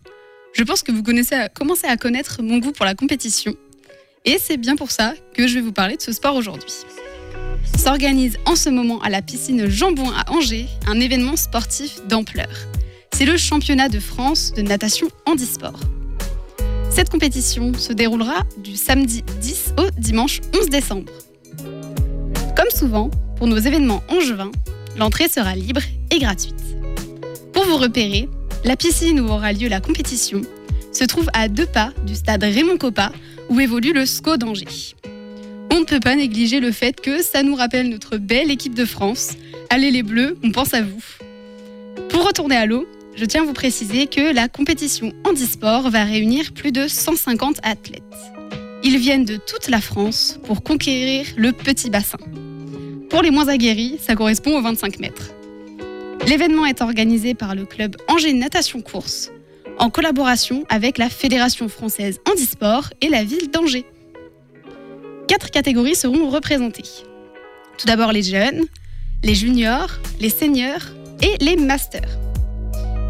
[0.53, 3.57] Je pense que vous commencez à connaître mon goût pour la compétition.
[4.25, 6.71] Et c'est bien pour ça que je vais vous parler de ce sport aujourd'hui.
[7.77, 12.69] S'organise en ce moment à la piscine Jambon à Angers un événement sportif d'ampleur.
[13.17, 15.81] C'est le championnat de France de natation handisport.
[16.89, 21.11] Cette compétition se déroulera du samedi 10 au dimanche 11 décembre.
[22.75, 24.51] Souvent, pour nos événements angevins,
[24.99, 26.55] l'entrée sera libre et gratuite.
[27.53, 28.29] Pour vous repérer,
[28.65, 30.41] la piscine où aura lieu la compétition
[30.93, 33.13] se trouve à deux pas du stade Raymond Coppa
[33.49, 34.97] où évolue le SCO d'Angers.
[35.71, 38.85] On ne peut pas négliger le fait que ça nous rappelle notre belle équipe de
[38.85, 39.35] France.
[39.71, 41.05] Allez les Bleus, on pense à vous.
[42.09, 46.53] Pour retourner à l'eau, je tiens à vous préciser que la compétition handisport va réunir
[46.53, 48.03] plus de 150 athlètes.
[48.83, 52.19] Ils viennent de toute la France pour conquérir le petit bassin.
[53.11, 55.33] Pour les moins aguerris, ça correspond aux 25 mètres.
[56.27, 59.31] L'événement est organisé par le club Angers Natation Course,
[59.79, 63.85] en collaboration avec la Fédération française handisport et la ville d'Angers.
[65.29, 66.85] Quatre catégories seront représentées.
[67.79, 68.65] Tout d'abord les jeunes,
[69.23, 69.91] les juniors,
[70.21, 70.87] les seniors
[71.23, 72.19] et les masters.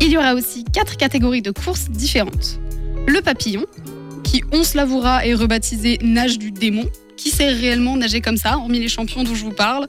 [0.00, 2.58] Il y aura aussi quatre catégories de courses différentes.
[3.06, 3.64] Le papillon,
[4.22, 6.84] qui, on se l'avouera, est rebaptisé nage du démon.
[7.24, 9.86] Qui sait réellement nager comme ça, hormis les champions dont je vous parle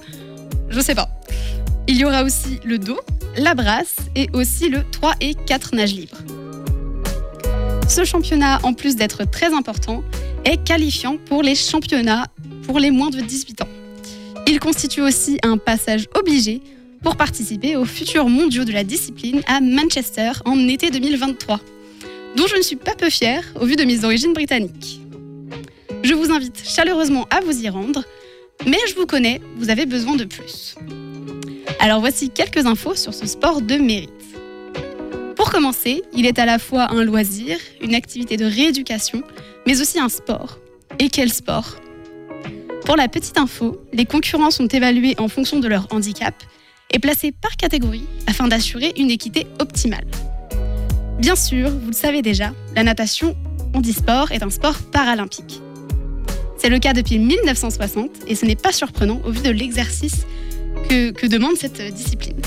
[0.69, 1.09] Je sais pas.
[1.85, 2.97] Il y aura aussi le dos,
[3.35, 6.15] la brasse et aussi le 3 et 4 nages libres.
[7.89, 10.01] Ce championnat, en plus d'être très important,
[10.45, 12.27] est qualifiant pour les championnats
[12.63, 13.69] pour les moins de 18 ans.
[14.47, 16.61] Il constitue aussi un passage obligé
[17.03, 21.59] pour participer aux futurs mondiaux de la discipline à Manchester en été 2023.
[22.37, 25.01] dont je ne suis pas peu fière au vu de mes origines britanniques.
[26.05, 28.03] Je vous invite chaleureusement à vous y rendre,
[28.67, 30.75] mais je vous connais, vous avez besoin de plus.
[31.79, 34.11] Alors voici quelques infos sur ce sport de mérite.
[35.35, 39.23] Pour commencer, il est à la fois un loisir, une activité de rééducation,
[39.65, 40.59] mais aussi un sport.
[40.99, 41.75] Et quel sport?
[42.85, 46.35] Pour la petite info, les concurrents sont évalués en fonction de leur handicap
[46.91, 50.05] et placés par catégorie afin d'assurer une équité optimale.
[51.17, 53.35] Bien sûr, vous le savez déjà, la natation
[53.73, 55.61] handisport est un sport paralympique.
[56.57, 60.25] C'est le cas depuis 1960 et ce n'est pas surprenant au vu de l'exercice
[60.89, 62.41] que, que demande cette discipline.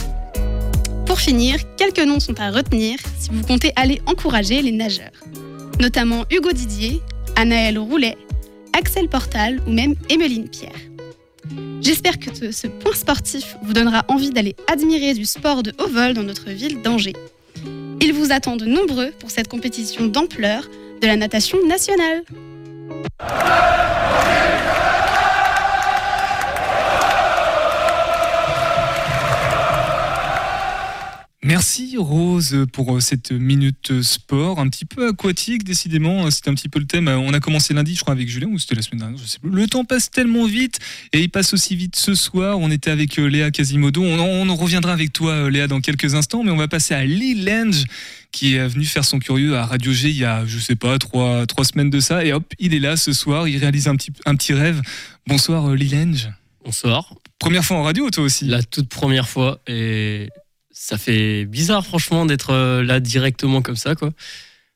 [1.06, 5.24] Pour finir, quelques noms sont à retenir si vous comptez aller encourager les nageurs,
[5.80, 7.00] notamment Hugo Didier,
[7.36, 8.16] Anaël Roulet,
[8.76, 10.72] Axel Portal ou même Emmeline Pierre.
[11.80, 16.14] J'espère que ce point sportif vous donnera envie d'aller admirer du sport de haut vol
[16.14, 17.16] dans notre ville d'Angers.
[18.00, 20.68] Ils vous attendent nombreux pour cette compétition d'ampleur
[21.00, 22.22] de la natation nationale.
[31.58, 36.54] Merci Rose pour euh, cette minute sport, un petit peu aquatique décidément, euh, c'était un
[36.54, 37.08] petit peu le thème.
[37.08, 39.26] Euh, on a commencé lundi je crois avec Julien ou c'était la semaine dernière, je
[39.26, 39.50] sais plus.
[39.50, 40.78] Le temps passe tellement vite
[41.12, 42.60] et il passe aussi vite ce soir.
[42.60, 46.52] On était avec Léa Quasimodo, on, on reviendra avec toi Léa dans quelques instants, mais
[46.52, 47.86] on va passer à Lee Lange
[48.30, 50.96] qui est venu faire son curieux à Radio G il y a je sais pas
[51.00, 53.96] trois, trois semaines de ça et hop il est là ce soir, il réalise un
[53.96, 54.80] petit, un petit rêve.
[55.26, 56.30] Bonsoir Lee Lange.
[56.64, 57.14] Bonsoir.
[57.40, 60.28] Première fois en radio toi aussi La toute première fois et
[60.78, 64.12] ça fait bizarre franchement d'être euh, là directement comme ça quoi.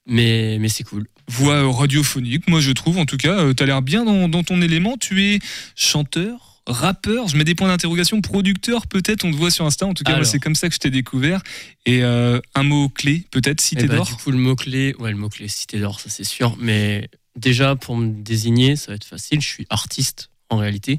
[0.05, 1.07] Mais, mais c'est cool.
[1.29, 4.43] Voix euh, radiophonique, moi je trouve en tout cas, euh, tu as l'air bien dans,
[4.43, 5.39] ton élément, tu es
[5.77, 9.95] chanteur, rappeur, je mets des points d'interrogation, producteur peut-être, on te voit sur Insta, en
[9.95, 11.41] tout cas c'est comme ça que je t'ai découvert.
[11.87, 14.07] Et un mot-clé peut-être, Cité eh ben, d'or.
[14.07, 17.97] Du coup le mot-clé, ouais le mot-clé Cité d'or, ça c'est sûr, mais déjà pour
[17.97, 20.99] me désigner, ça va être facile, je suis artiste en réalité.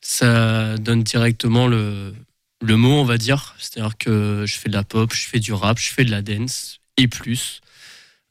[0.00, 2.14] Ça donne directement le,
[2.62, 3.54] le mot, on va dire.
[3.58, 6.22] C'est-à-dire que je fais de la pop, je fais du rap, je fais de la
[6.22, 7.60] dance et plus.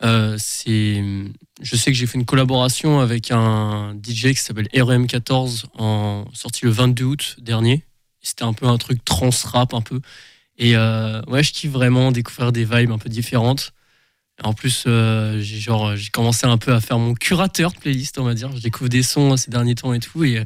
[0.04, 6.26] Euh, je sais que j'ai fait une collaboration avec un DJ qui s'appelle RM14, en,
[6.34, 7.84] sorti le 22 août dernier.
[8.22, 10.02] C'était un peu un truc trans rap un peu.
[10.58, 13.74] Et euh, ouais, je kiffe vraiment découvrir des vibes un peu différentes.
[14.44, 18.24] En plus, euh, j'ai j'ai commencé un peu à faire mon curateur de playlist, on
[18.24, 18.54] va dire.
[18.56, 20.24] Je découvre des sons ces derniers temps et tout.
[20.26, 20.44] Et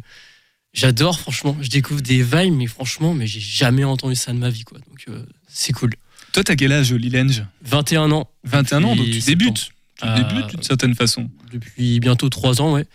[0.74, 1.58] J'adore, franchement.
[1.62, 4.78] Je découvre des vibes, mais franchement, mais j'ai jamais entendu ça de ma vie, quoi.
[4.80, 5.94] Donc, euh, c'est cool.
[6.32, 7.44] Toi, t'as quel âge, Lilenge?
[7.64, 8.30] 21 ans.
[8.44, 9.72] 21 ans, donc tu débutes.
[10.00, 11.30] Tu euh, débutes d'une certaine façon.
[11.52, 12.86] Depuis bientôt 3 ans, ouais.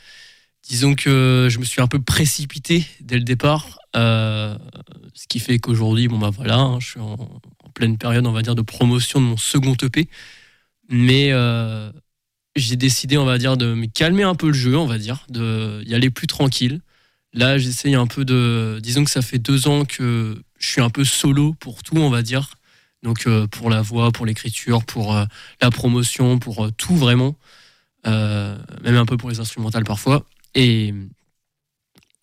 [0.67, 3.79] Disons que je me suis un peu précipité dès le départ.
[3.97, 4.57] Euh,
[5.13, 7.41] ce qui fait qu'aujourd'hui, bon, bah voilà, hein, je suis en,
[7.75, 10.09] pleine période, on va dire, de promotion de mon second EP.
[10.89, 11.33] Mais
[12.55, 15.27] j'ai décidé, on va dire, de me calmer un peu le jeu, on va dire,
[15.29, 16.81] d'y aller plus tranquille.
[17.35, 18.79] Là, j'essaye un peu de.
[18.81, 22.11] Disons que ça fait deux ans que je suis un peu solo pour tout, on
[22.11, 22.55] va dire.
[23.03, 25.25] Donc, euh, pour la voix, pour l'écriture, pour euh,
[25.61, 27.37] la promotion, pour euh, tout vraiment.
[28.05, 30.25] même un peu pour les instrumentales parfois.
[30.55, 30.94] Et,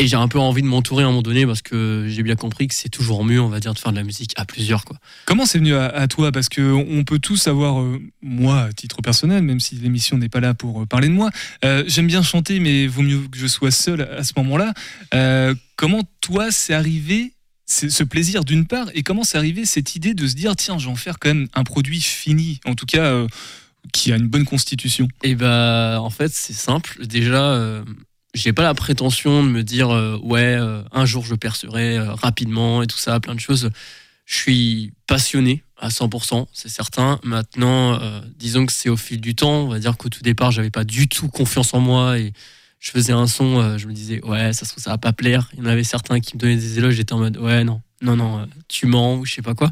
[0.01, 2.35] et j'ai un peu envie de m'entourer à un moment donné parce que j'ai bien
[2.35, 4.83] compris que c'est toujours mieux, on va dire, de faire de la musique à plusieurs.
[4.83, 4.97] Quoi.
[5.25, 6.31] Comment c'est venu à, toi?
[6.31, 10.39] Parce qu'on peut tous savoir, euh, moi, à titre personnel, même si l'émission n'est pas
[10.39, 11.29] là pour euh, parler de moi,
[11.63, 14.73] euh, j'aime bien chanter, mais vaut mieux que je sois seul à ce moment-là.
[15.75, 17.33] comment toi, c'est arrivé
[17.67, 20.85] ce plaisir d'une part, et comment c'est arrivé cette idée de se dire, tiens, je
[20.85, 23.27] vais en faire quand même un produit fini, en tout cas,
[23.93, 25.07] qui a une bonne constitution?
[25.23, 27.05] Et eh bah, en fait, c'est simple.
[27.05, 27.83] Déjà
[28.33, 32.13] j'ai pas la prétention de me dire euh, ouais euh, un jour je percerai euh,
[32.13, 33.69] rapidement et tout ça plein de choses.
[34.25, 37.19] Je suis passionné à 100% c'est certain.
[37.23, 37.99] Maintenant
[38.37, 39.63] disons que c'est au fil du temps.
[39.63, 42.31] On va dire qu'au tout départ j'avais pas du tout confiance en moi et
[42.79, 45.49] je faisais un son je me disais ouais ça se trouve ça va pas plaire.
[45.53, 47.81] Il y en avait certains qui me donnaient des éloges j'étais en mode ouais non
[48.01, 49.71] non non tu mens ou je sais pas quoi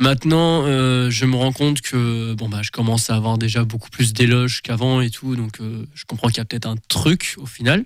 [0.00, 3.90] Maintenant, euh, je me rends compte que bon bah je commence à avoir déjà beaucoup
[3.90, 7.34] plus d'éloges qu'avant et tout, donc euh, je comprends qu'il y a peut-être un truc
[7.36, 7.84] au final.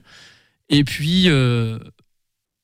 [0.68, 1.80] Et puis euh,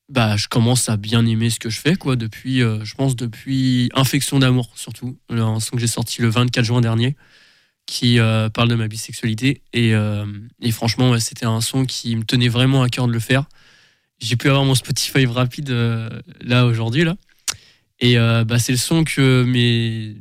[0.08, 3.90] bah je commence à bien aimer ce que je fais quoi depuis, je pense depuis
[3.94, 7.16] Infection d'amour surtout, un son que j'ai sorti le 24 juin dernier,
[7.86, 8.18] qui
[8.54, 9.94] parle de ma bisexualité et,
[10.62, 13.46] et franchement c'était un son qui me tenait vraiment à cœur de le faire.
[14.20, 15.70] J'ai pu avoir mon Spotify rapide
[16.40, 17.16] là aujourd'hui là.
[18.00, 20.16] Et euh, bah, c'est le son que, mes,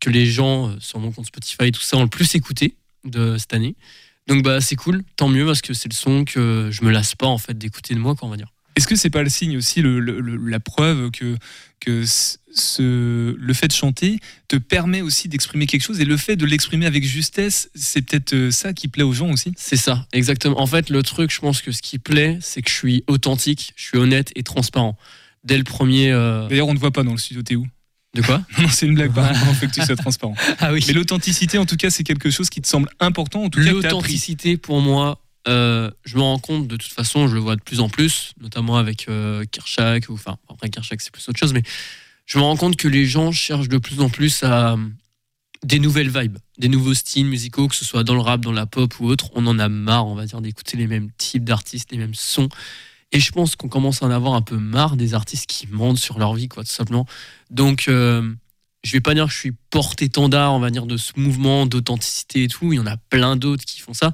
[0.00, 2.76] que les gens euh, sur mon compte Spotify et tout ça ont le plus écouté
[3.04, 3.76] de cette année.
[4.26, 7.14] Donc bah c'est cool, tant mieux parce que c'est le son que je me lasse
[7.14, 8.48] pas en fait d'écouter de moi, quoi, on va dire.
[8.76, 11.36] Est-ce que c'est pas le signe aussi, le, la preuve que,
[11.78, 14.18] que ce, le fait de chanter
[14.48, 16.00] te permet aussi d'exprimer quelque chose?
[16.00, 19.30] Et le fait de l'exprimer avec justesse, c'est peut-être euh, ça qui plaît aux gens
[19.30, 19.52] aussi?
[19.56, 20.60] C'est ça, exactement.
[20.60, 23.74] En fait, le truc, je pense que ce qui plaît, c'est que je suis authentique,
[23.76, 24.98] je suis honnête et transparent.
[25.44, 26.10] Dès le premier.
[26.10, 27.66] euh, D'ailleurs, on ne voit pas dans le studio, t'es où?
[28.14, 28.42] De quoi?
[28.58, 29.22] Non, c'est une blague, au
[29.54, 30.34] fait que tu sois transparent.
[30.58, 30.84] Ah oui.
[30.86, 33.70] Mais l'authenticité, en tout cas, c'est quelque chose qui te semble important, en tout cas.
[33.72, 37.60] L'authenticité, pour moi, euh, je me rends compte de toute façon, je le vois de
[37.60, 41.52] plus en plus, notamment avec euh, Kershak, ou enfin, après Kershak, c'est plus autre chose,
[41.52, 41.62] mais
[42.24, 44.76] je me rends compte que les gens cherchent de plus en plus à euh,
[45.62, 48.64] des nouvelles vibes, des nouveaux styles musicaux, que ce soit dans le rap, dans la
[48.66, 49.30] pop ou autre.
[49.34, 52.48] On en a marre, on va dire, d'écouter les mêmes types d'artistes, les mêmes sons.
[53.14, 55.98] Et je pense qu'on commence à en avoir un peu marre des artistes qui mentent
[55.98, 57.06] sur leur vie, quoi, tout simplement.
[57.48, 58.34] Donc, euh,
[58.82, 62.42] je vais pas dire que je suis porte-étendard, on va dire, de ce mouvement d'authenticité
[62.42, 62.72] et tout.
[62.72, 64.12] Il y en a plein d'autres qui font ça.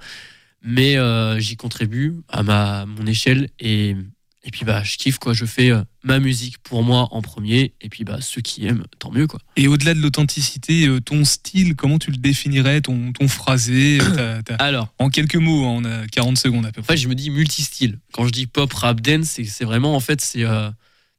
[0.62, 3.48] Mais euh, j'y contribue à mon échelle.
[3.58, 3.96] Et,
[4.42, 5.34] et puis, bah, je kiffe, quoi.
[5.34, 7.74] Je fais euh, ma musique pour moi en premier.
[7.82, 9.38] Et puis, bah, ceux qui aiment, tant mieux, quoi.
[9.56, 14.40] Et au-delà de l'authenticité, euh, ton style, comment tu le définirais, ton, ton phrasé euh,
[14.42, 16.94] t'as- t'as- Alors, En quelques mots, hein, on a 40 secondes à peu En près.
[16.96, 17.98] fait, je me dis multi-style.
[18.12, 20.44] Quand je dis pop, rap, dance, c'est c'est vraiment, en fait, c'est.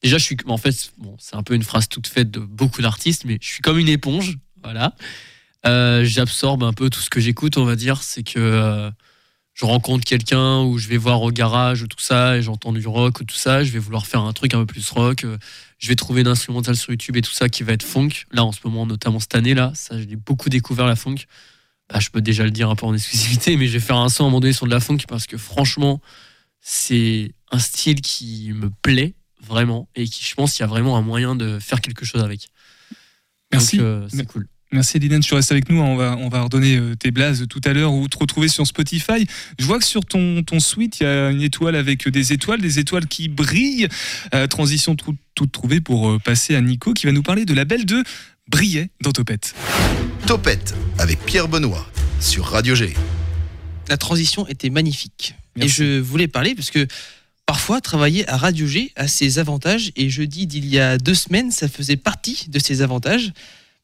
[0.01, 0.37] déjà, je suis.
[0.47, 3.47] En fait, bon, c'est un peu une phrase toute faite de beaucoup d'artistes, mais je
[3.47, 4.37] suis comme une éponge.
[4.63, 4.95] Voilà.
[6.03, 8.01] J'absorbe un peu tout ce que j'écoute, on va dire.
[8.01, 8.89] C'est que
[9.61, 12.87] je rencontre quelqu'un ou je vais voir au garage ou tout ça, et j'entends du
[12.87, 13.63] rock ou tout ça.
[13.63, 15.23] Je vais vouloir faire un truc un peu plus rock.
[15.23, 15.37] euh,
[15.77, 18.09] je vais trouver une instrumentale sur YouTube et tout ça qui va être funk.
[18.31, 21.17] Là, en ce moment, notamment cette année, là, ça, j'ai beaucoup découvert la funk.
[21.93, 24.09] Bah, je peux déjà le dire un peu en exclusivité, mais je vais faire un
[24.09, 26.01] son à un moment donné sur de la funk parce que franchement,
[26.59, 30.97] c'est un style qui me plaît vraiment et qui, je pense, qu'il y a vraiment
[30.97, 32.49] un moyen de faire quelque chose avec.
[33.51, 33.79] Merci.
[33.79, 34.47] Euh, c'est cool.
[34.73, 35.81] Merci Dylan, tu restes avec nous.
[35.81, 35.85] hein.
[35.85, 38.65] On va, on va redonner euh, tes blazes tout à l'heure ou te retrouver sur
[38.65, 39.27] Spotify.
[39.59, 42.61] Je vois que sur ton, ton suite, il y a une étoile avec des étoiles,
[42.61, 43.89] des étoiles qui brillent.
[44.33, 47.53] Euh, transition tout- toute trouvée pour euh, passer à Nico qui va nous parler de
[47.53, 48.01] la belle de
[48.49, 49.53] Brillet dans Topette.
[50.25, 51.85] Topette avec Pierre Benoît
[52.21, 52.93] sur Radio G.
[53.89, 55.35] La transition était magnifique.
[55.57, 55.81] Merci.
[55.81, 56.87] Et je voulais parler parce que
[57.45, 59.91] parfois, travailler à Radio G a ses avantages.
[59.97, 63.33] Et jeudi d'il y a deux semaines, ça faisait partie de ses avantages.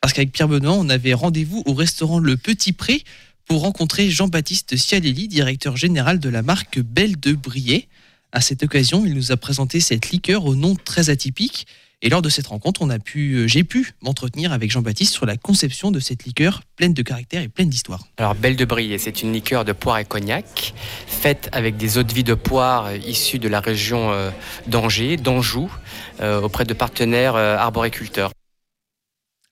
[0.02, 3.04] Parce qu'avec Pierre Benoît, on avait rendez-vous au restaurant Le Petit Pré
[3.46, 7.88] pour rencontrer Jean-Baptiste Cialelli, directeur général de la marque Belle de Briey.
[8.32, 11.66] À cette occasion, il nous a présenté cette liqueur au nom très atypique.
[12.04, 15.26] Et lors de cette rencontre, on a pu, euh, j'ai pu m'entretenir avec Jean-Baptiste sur
[15.26, 18.04] la conception de cette liqueur pleine de caractère et pleine d'histoire.
[18.18, 20.76] Alors Belle de Brie, c'est une liqueur de poire et cognac,
[21.08, 24.30] faite avec des eaux de vie de poire euh, issues de la région euh,
[24.68, 25.72] d'Angers, d'Anjou,
[26.22, 28.32] auprès de partenaires arboriculteurs.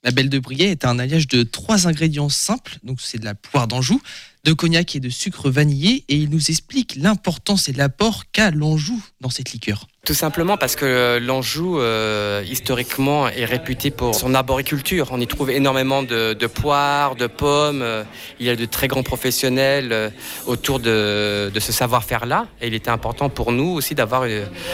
[0.06, 3.34] La Belle de Briey est un alliage de trois ingrédients simples, donc c'est de la
[3.34, 4.00] poire d'Anjou,
[4.44, 9.02] de cognac et de sucre vanillé, et il nous explique l'importance et l'apport qu'a l'Anjou
[9.20, 9.88] dans cette liqueur.
[10.06, 15.08] Tout simplement parce que euh, l'Anjou, euh, historiquement, est réputé pour son arboriculture.
[15.10, 17.82] On y trouve énormément de, poires, de pommes.
[17.82, 18.04] euh,
[18.40, 20.14] Il y a de très grands professionnels
[20.46, 22.46] autour de, ce savoir-faire-là.
[22.62, 24.28] Et il était important pour nous aussi d'avoir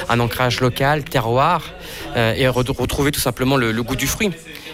[0.10, 1.64] un ancrage local, terroir,
[2.18, 4.32] et re- retrouver tout simplement le, le goût du fruit.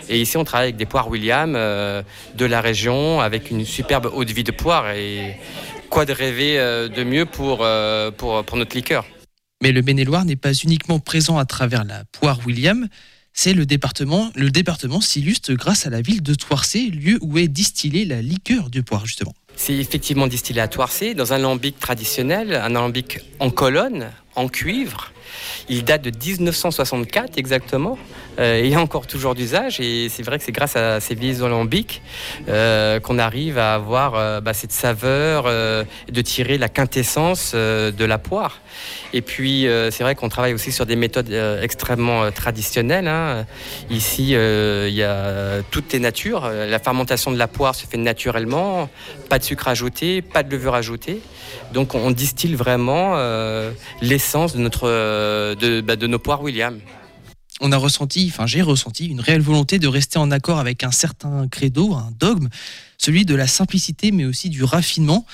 [0.10, 2.02] Et ici, on travaille avec des poires William euh,
[2.36, 4.92] de la région, avec une superbe eau de vie de poire.
[4.92, 5.36] Et
[5.90, 9.06] quoi de rêver euh, de mieux pour, euh, pour, pour notre liqueur
[9.62, 12.88] Mais le Maine-et-Loire n'est pas uniquement présent à travers la poire William,
[13.40, 17.48] c'est le département, le département s'illustre grâce à la ville de Toircé, lieu où est
[17.48, 19.36] distillée la liqueur de poire justement.
[19.56, 25.12] C'est effectivement distillé à Toircé dans un alambic traditionnel, un alambic en colonne, en cuivre.
[25.70, 28.00] Il date de 1964 exactement.
[28.40, 31.42] Euh, il est encore toujours d'usage et c'est vrai que c'est grâce à ces vieilles
[31.44, 32.02] alambics
[32.50, 38.06] euh, qu'on arrive à avoir euh, bah, cette saveur, euh, de tirer la quintessence de
[38.06, 38.62] la poire.
[39.14, 41.32] Et puis c'est vrai qu'on travaille aussi sur des méthodes
[41.62, 43.08] extrêmement traditionnelles.
[43.08, 43.46] hein.
[43.90, 46.50] Ici, il y a toutes les natures.
[46.50, 48.90] La fermentation de la poire se fait naturellement,
[49.30, 51.22] pas de sucre ajouté, pas de levure ajoutée.
[51.74, 53.16] Donc on distille vraiment
[54.02, 56.80] l'essence de, notre, bah, de nos poires William.
[57.60, 60.92] On a ressenti, enfin j'ai ressenti une réelle volonté de rester en accord avec un
[60.92, 62.50] certain credo, un dogme,
[62.98, 65.26] celui de la simplicité mais aussi du raffinement.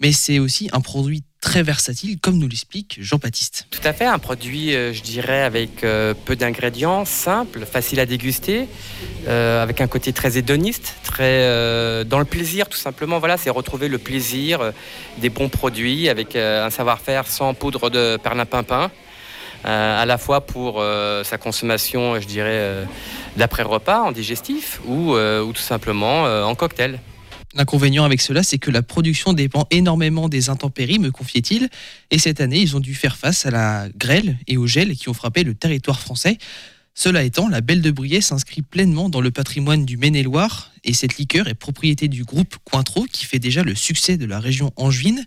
[0.00, 3.66] Mais c'est aussi un produit très versatile, comme nous l'explique Jean-Baptiste.
[3.70, 8.06] Tout à fait, un produit, euh, je dirais, avec euh, peu d'ingrédients, simple, facile à
[8.06, 8.66] déguster,
[9.28, 13.18] euh, avec un côté très hédoniste, très dans le plaisir, tout simplement.
[13.18, 14.72] Voilà, c'est retrouver le plaisir
[15.18, 18.90] des bons produits avec un savoir-faire sans poudre de perlimpinpin,
[19.64, 22.84] à la fois pour euh, sa consommation, je dirais, euh,
[23.36, 27.00] d'après-repas, en digestif, ou, euh, ou tout simplement euh, en cocktail.
[27.54, 31.68] L'inconvénient avec cela, c'est que la production dépend énormément des intempéries, me confiait-il.
[32.10, 35.08] Et cette année, ils ont dû faire face à la grêle et au gel qui
[35.08, 36.38] ont frappé le territoire français.
[36.96, 41.16] Cela étant, la Belle de Briey s'inscrit pleinement dans le patrimoine du Maine-et-Loire et cette
[41.16, 45.24] liqueur est propriété du groupe Cointreau qui fait déjà le succès de la région angevine.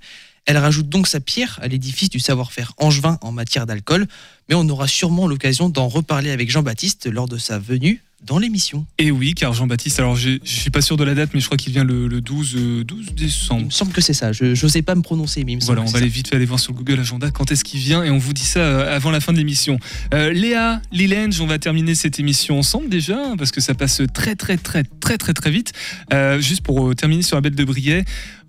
[0.47, 4.07] Elle rajoute donc sa pierre à l'édifice du savoir-faire angevin en matière d'alcool,
[4.47, 8.85] mais on aura sûrement l'occasion d'en reparler avec Jean-Baptiste lors de sa venue dans l'émission.
[8.97, 11.57] Et oui, car Jean-Baptiste, alors je, suis pas sûr de la date, mais je crois
[11.57, 13.65] qu'il vient le, le 12, euh, 12 Il décembre.
[13.65, 15.89] me semble que c'est ça, je n'osais pas me prononcer, mais il me semble Voilà,
[15.89, 18.17] on va aller vite aller voir sur Google Agenda quand est-ce qu'il vient et on
[18.17, 19.77] vous dit ça euh, avant la fin de l'émission.
[20.13, 24.35] Euh, Léa, Lilange, on va terminer cette émission ensemble déjà parce que ça passe très
[24.35, 25.73] très très très très très vite.
[26.11, 28.03] Euh, juste pour terminer sur la bête de Briey,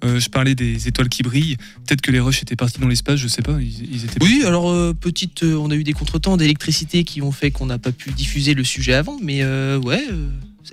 [0.04, 1.56] euh, je parlais des étoiles qui brillent.
[1.86, 3.56] Peut-être que les rushs étaient partis dans l'espace, je sais pas.
[3.60, 4.22] Ils, ils étaient.
[4.22, 7.66] Oui, alors euh, petite, euh, on a eu des contretemps d'électricité qui ont fait qu'on
[7.66, 10.04] n'a pas pu diffuser le sujet avant, mais ouais,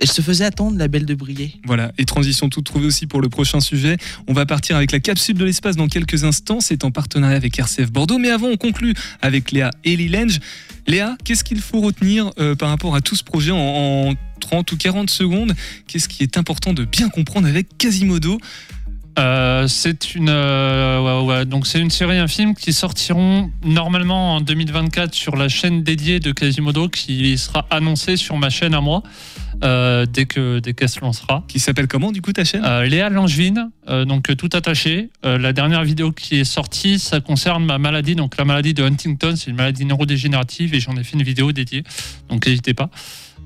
[0.00, 1.52] elle se faisait attendre la Belle de Briey.
[1.64, 3.96] Voilà, et transition toute trouvée aussi pour le prochain sujet.
[4.26, 6.60] On va partir avec la capsule de l'espace dans quelques instants.
[6.60, 8.18] C'est en partenariat avec RCF Bordeaux.
[8.18, 10.38] Mais avant, on conclut avec Léa et Lilange.
[10.86, 14.70] Léa, qu'est-ce qu'il faut retenir euh, par rapport à tout ce projet en, en 30
[14.72, 15.54] ou 40 secondes?
[15.86, 18.38] Qu'est-ce qui est important de bien comprendre avec Quasimodo?
[19.18, 24.34] Euh, c'est une euh, ouais, ouais, donc c'est une série un film qui sortiront normalement
[24.36, 28.82] en 2024 sur la chaîne dédiée de Quasimodo qui sera annoncée sur ma chaîne à
[28.82, 29.02] moi
[29.64, 31.44] euh, dès que dès qu'elle se lancera.
[31.48, 32.62] Qui s'appelle comment du coup ta chaîne?
[32.82, 35.08] Léa Langevine, euh, donc tout attaché.
[35.22, 39.34] La dernière vidéo qui est sortie, ça concerne ma maladie, donc la maladie de Huntington,
[39.34, 41.84] c'est une maladie neurodégénérative et j'en ai fait une vidéo dédiée,
[42.28, 42.90] donc n'hésitez pas.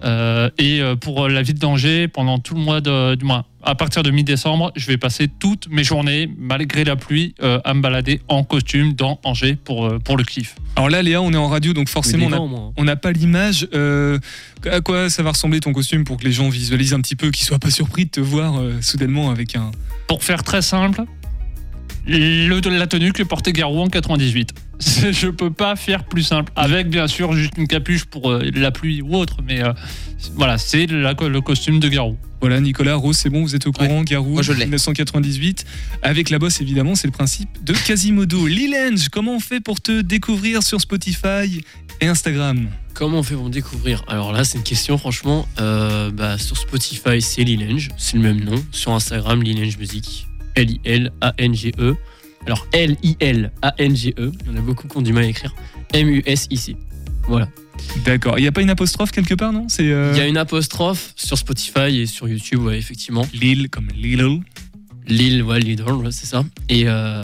[0.04, 3.46] Euh, et euh, pour la vie de danger, pendant tout le mois de, du mois,
[3.62, 7.74] à partir de mi-décembre, je vais passer toutes mes journées, malgré la pluie, euh, à
[7.74, 10.54] me balader en costume dans Angers pour, euh, pour le kiff.
[10.76, 13.68] Alors là, Léa, on est en radio, donc forcément, on n'a pas l'image.
[13.74, 14.18] Euh,
[14.70, 17.30] à quoi ça va ressembler ton costume pour que les gens visualisent un petit peu,
[17.30, 19.70] qu'ils soient pas surpris de te voir euh, soudainement avec un.
[20.06, 21.02] Pour faire très simple,
[22.06, 24.52] le, la tenue que portait Garou en 98.
[24.78, 26.52] C'est- Je peux pas faire plus simple.
[26.56, 29.72] Avec bien sûr juste une capuche pour euh, la pluie ou autre, mais euh,
[30.34, 32.16] voilà, c'est le costume de Garou.
[32.40, 34.64] Voilà, Nicolas, Rose, c'est bon, vous êtes au courant, Garou, moi je l'ai.
[34.64, 35.66] 1998.
[36.02, 38.46] Avec la bosse, évidemment, c'est le principe de Quasimodo.
[38.46, 41.60] Lilange, comment on fait pour te découvrir sur Spotify
[42.00, 42.68] et Instagram?
[42.94, 44.02] Comment on fait pour me découvrir?
[44.08, 45.46] Alors là, c'est une question, franchement.
[45.60, 48.62] Euh, bah, sur Spotify, c'est Lilange, c'est le même nom.
[48.72, 50.26] Sur Instagram, Lilange Music.
[50.56, 51.96] L-I-L-A-N-G-E.
[52.46, 54.32] Alors L-I-L-A-N-G-E.
[54.46, 55.54] Il y en a beaucoup qui ont du mal à écrire.
[55.92, 56.76] M-U-S-I-C.
[57.28, 57.48] Voilà.
[58.04, 58.38] D'accord.
[58.38, 59.66] Il n'y a pas une apostrophe quelque part, non?
[59.68, 63.26] C'est euh, Il y a une apostrophe sur Spotify et sur YouTube, ouais, effectivement.
[63.32, 64.40] Lil comme Little.
[65.06, 66.44] Lil, ouais, Lidl, ouais, c'est ça.
[66.68, 67.22] Et, euh,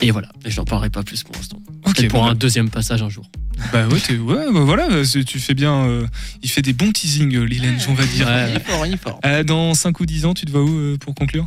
[0.00, 0.28] et voilà.
[0.44, 1.58] Et j'en parlerai pas plus pour l'instant.
[1.86, 3.30] Ok, Peut-être pour bon, un deuxième passage un jour.
[3.72, 5.84] Bah ouais, t'es- ouais, bah voilà, c'est- tu fais bien.
[5.86, 6.06] euh,
[6.42, 8.26] il fait des bons teasings, Lilange, on va dire.
[8.26, 8.50] Ouais.
[8.50, 9.20] Il est fort, il est fort.
[9.24, 11.46] Euh, dans 5 ou 10 ans, tu te vas où euh, pour conclure?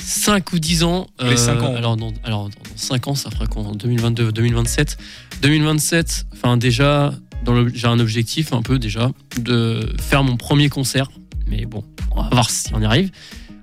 [0.00, 1.06] 5 ou 10 ans.
[1.20, 1.74] euh, Les cinq ans.
[1.74, 4.96] Alors, dans, alors, dans 5 ans, ça fera quoi En 2022, 2027
[5.42, 7.12] 2027, enfin, déjà,
[7.44, 11.10] dans le- j'ai un objectif un peu déjà de faire mon premier concert.
[11.48, 13.10] Mais bon, on va voir si on y arrive.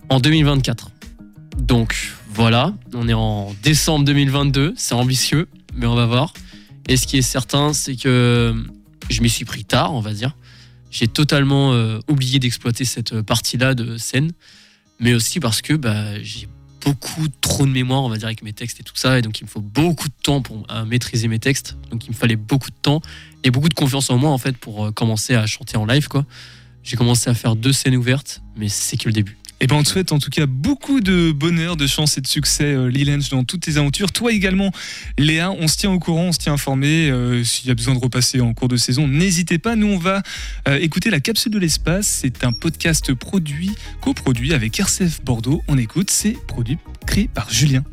[0.10, 0.92] En 2024.
[1.58, 2.74] Donc, voilà.
[2.94, 4.74] On est en décembre 2022.
[4.78, 6.34] C'est ambitieux, mais on va voir.
[6.88, 8.56] Et ce qui est certain, c'est que
[9.10, 10.36] je m'y suis pris tard, on va dire.
[10.92, 14.32] J'ai totalement euh, oublié d'exploiter cette partie-là de scène
[15.00, 16.48] mais aussi parce que bah, j'ai
[16.82, 19.40] beaucoup trop de mémoire, on va dire, avec mes textes et tout ça, et donc
[19.40, 22.70] il me faut beaucoup de temps pour maîtriser mes textes, donc il me fallait beaucoup
[22.70, 23.02] de temps
[23.44, 26.08] et beaucoup de confiance en moi en fait pour euh, commencer à chanter en live
[26.08, 26.26] quoi.
[26.84, 29.38] J'ai commencé à faire deux scènes ouvertes, mais c'est que le début.
[29.62, 32.28] Eh ben, on te souhaite en tout cas beaucoup de bonheur, de chance et de
[32.28, 34.12] succès, euh, Lilange, dans toutes tes aventures.
[34.12, 34.72] Toi également,
[35.18, 37.10] Léa, on se tient au courant, on se tient informé.
[37.10, 39.76] Euh, S'il y a besoin de repasser en cours de saison, n'hésitez pas.
[39.76, 40.24] Nous, on va
[40.68, 42.08] euh, écouter la capsule de l'espace.
[42.08, 45.62] C'est un podcast produit, coproduit avec RCF Bordeaux.
[45.68, 47.84] On écoute, c'est produit créé par Julien.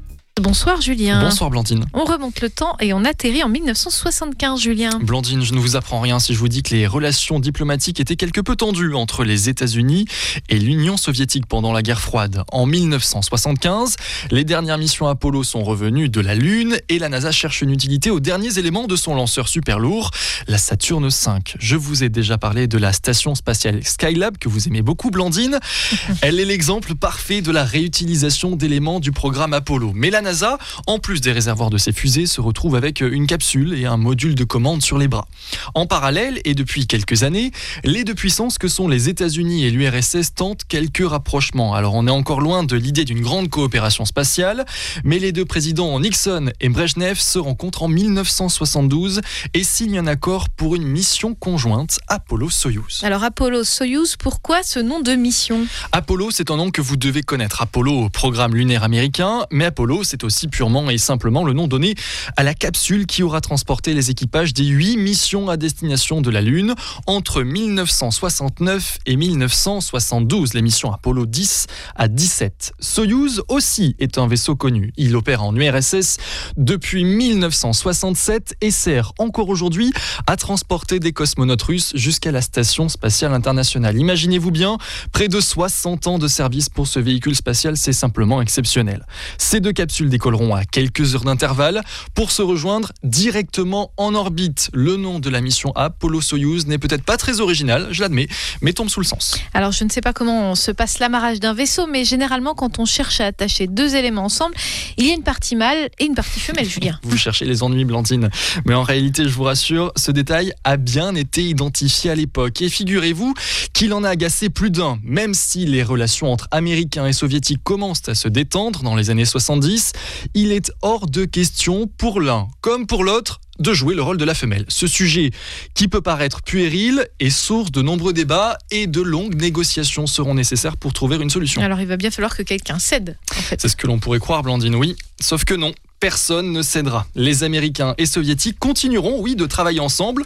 [0.42, 1.22] Bonsoir Julien.
[1.22, 1.86] Bonsoir Blandine.
[1.94, 4.90] On remonte le temps et on atterrit en 1975 Julien.
[5.00, 8.16] Blandine, je ne vous apprends rien si je vous dis que les relations diplomatiques étaient
[8.16, 10.04] quelque peu tendues entre les États-Unis
[10.50, 12.42] et l'Union soviétique pendant la guerre froide.
[12.52, 13.96] En 1975,
[14.30, 18.10] les dernières missions Apollo sont revenues de la Lune et la NASA cherche une utilité
[18.10, 20.10] aux derniers éléments de son lanceur super lourd,
[20.48, 21.32] la Saturne V.
[21.58, 25.60] Je vous ai déjà parlé de la station spatiale Skylab que vous aimez beaucoup Blandine.
[26.20, 29.92] Elle est l'exemple parfait de la réutilisation d'éléments du programme Apollo.
[29.94, 30.58] Mais la NASA,
[30.88, 34.34] en plus des réservoirs de ses fusées, se retrouve avec une capsule et un module
[34.34, 35.28] de commande sur les bras.
[35.74, 37.52] En parallèle, et depuis quelques années,
[37.84, 41.74] les deux puissances que sont les États-Unis et l'URSS tentent quelques rapprochements.
[41.74, 44.66] Alors on est encore loin de l'idée d'une grande coopération spatiale,
[45.04, 49.20] mais les deux présidents Nixon et Brezhnev se rencontrent en 1972
[49.54, 53.04] et signent un accord pour une mission conjointe Apollo-Soyuz.
[53.04, 55.66] Alors Apollo-Soyuz, pourquoi ce nom de mission?
[55.92, 57.62] Apollo, c'est un nom que vous devez connaître.
[57.62, 61.94] Apollo, programme lunaire américain, mais Apollo, c'est aussi purement et simplement le nom donné
[62.36, 66.40] à la capsule qui aura transporté les équipages des huit missions à destination de la
[66.40, 66.74] Lune
[67.06, 72.72] entre 1969 et 1972, les missions Apollo 10 à 17.
[72.80, 74.92] Soyuz aussi est un vaisseau connu.
[74.96, 76.18] Il opère en URSS
[76.56, 79.92] depuis 1967 et sert encore aujourd'hui
[80.26, 83.96] à transporter des cosmonautes russes jusqu'à la station spatiale internationale.
[83.96, 84.78] Imaginez-vous bien,
[85.12, 89.06] près de 60 ans de service pour ce véhicule spatial, c'est simplement exceptionnel.
[89.38, 91.82] Ces deux capsules décolleront à quelques heures d'intervalle
[92.14, 94.70] pour se rejoindre directement en orbite.
[94.72, 98.28] Le nom de la mission Apollo-Soyuz n'est peut-être pas très original, je l'admets,
[98.60, 99.36] mais tombe sous le sens.
[99.54, 102.84] Alors je ne sais pas comment se passe l'amarrage d'un vaisseau, mais généralement quand on
[102.84, 104.54] cherche à attacher deux éléments ensemble,
[104.96, 106.98] il y a une partie mâle et une partie femelle, Julien.
[107.02, 108.30] Vous cherchez les ennuis, Blandine.
[108.64, 112.62] Mais en réalité, je vous rassure, ce détail a bien été identifié à l'époque.
[112.62, 113.34] Et figurez-vous
[113.72, 114.98] qu'il en a agacé plus d'un.
[115.02, 119.24] Même si les relations entre Américains et Soviétiques commencent à se détendre dans les années
[119.24, 119.92] 70,
[120.34, 124.24] il est hors de question pour l'un comme pour l'autre de jouer le rôle de
[124.24, 124.64] la femelle.
[124.68, 125.30] Ce sujet,
[125.74, 130.76] qui peut paraître puéril, est source de nombreux débats et de longues négociations seront nécessaires
[130.76, 131.62] pour trouver une solution.
[131.62, 133.60] Alors il va bien falloir que quelqu'un cède, en fait.
[133.60, 134.96] C'est ce que l'on pourrait croire, Blandine, oui.
[135.20, 135.72] Sauf que non.
[136.00, 137.06] Personne ne cédera.
[137.14, 140.24] Les Américains et Soviétiques continueront, oui, de travailler ensemble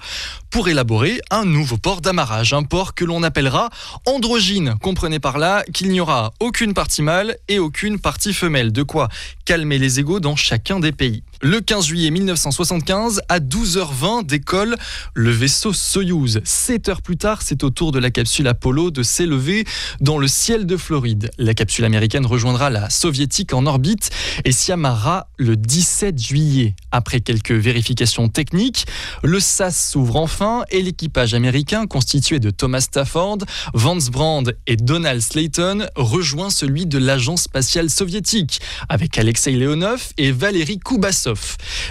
[0.50, 3.70] pour élaborer un nouveau port d'amarrage, un port que l'on appellera
[4.04, 4.74] androgyne.
[4.82, 8.72] Comprenez par là qu'il n'y aura aucune partie mâle et aucune partie femelle.
[8.72, 9.08] De quoi
[9.44, 11.22] calmer les égaux dans chacun des pays.
[11.42, 14.76] Le 15 juillet 1975, à 12h20, décolle
[15.14, 16.42] le vaisseau Soyouz.
[16.44, 19.64] 7 heures plus tard, c'est au tour de la capsule Apollo de s'élever
[20.02, 21.30] dans le ciel de Floride.
[21.38, 24.10] La capsule américaine rejoindra la soviétique en orbite
[24.44, 26.74] et s'y amarrera le 17 juillet.
[26.92, 28.84] Après quelques vérifications techniques,
[29.22, 33.38] le SAS s'ouvre enfin et l'équipage américain, constitué de Thomas Stafford,
[33.72, 38.60] Vance Brand et Donald Slayton, rejoint celui de l'agence spatiale soviétique,
[38.90, 40.80] avec Alexei Leonov et Valérie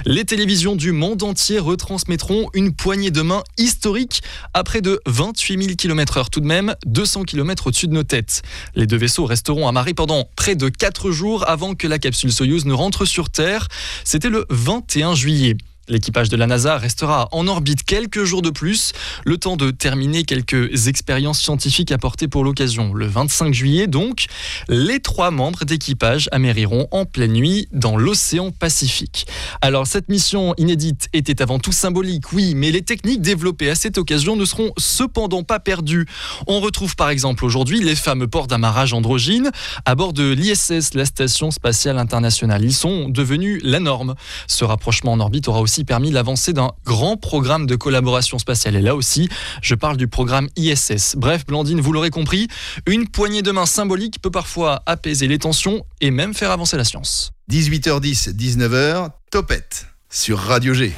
[0.05, 4.21] Les télévisions du monde entier retransmettront une poignée de main historique
[4.53, 8.41] à près de 28 000 km/h tout de même, 200 km au-dessus de nos têtes.
[8.75, 12.65] Les deux vaisseaux resteront amarrés pendant près de 4 jours avant que la capsule Soyuz
[12.65, 13.67] ne rentre sur Terre.
[14.03, 15.57] C'était le 21 juillet.
[15.89, 18.93] L'équipage de la NASA restera en orbite quelques jours de plus,
[19.25, 22.93] le temps de terminer quelques expériences scientifiques apportées pour l'occasion.
[22.93, 24.27] Le 25 juillet, donc,
[24.67, 29.25] les trois membres d'équipage amériront en pleine nuit dans l'océan Pacifique.
[29.61, 33.97] Alors, cette mission inédite était avant tout symbolique, oui, mais les techniques développées à cette
[33.97, 36.05] occasion ne seront cependant pas perdues.
[36.45, 39.49] On retrouve par exemple aujourd'hui les fameux ports d'amarrage androgyne
[39.85, 42.63] à bord de l'ISS, la Station Spatiale Internationale.
[42.63, 44.13] Ils sont devenus la norme.
[44.47, 48.75] Ce rapprochement en orbite aura aussi permis l'avancée d'un grand programme de collaboration spatiale.
[48.75, 49.29] Et là aussi,
[49.61, 51.15] je parle du programme ISS.
[51.15, 52.47] Bref, Blandine, vous l'aurez compris,
[52.85, 56.83] une poignée de main symbolique peut parfois apaiser les tensions et même faire avancer la
[56.83, 57.31] science.
[57.51, 60.93] 18h10, 19h, Topette sur Radio G.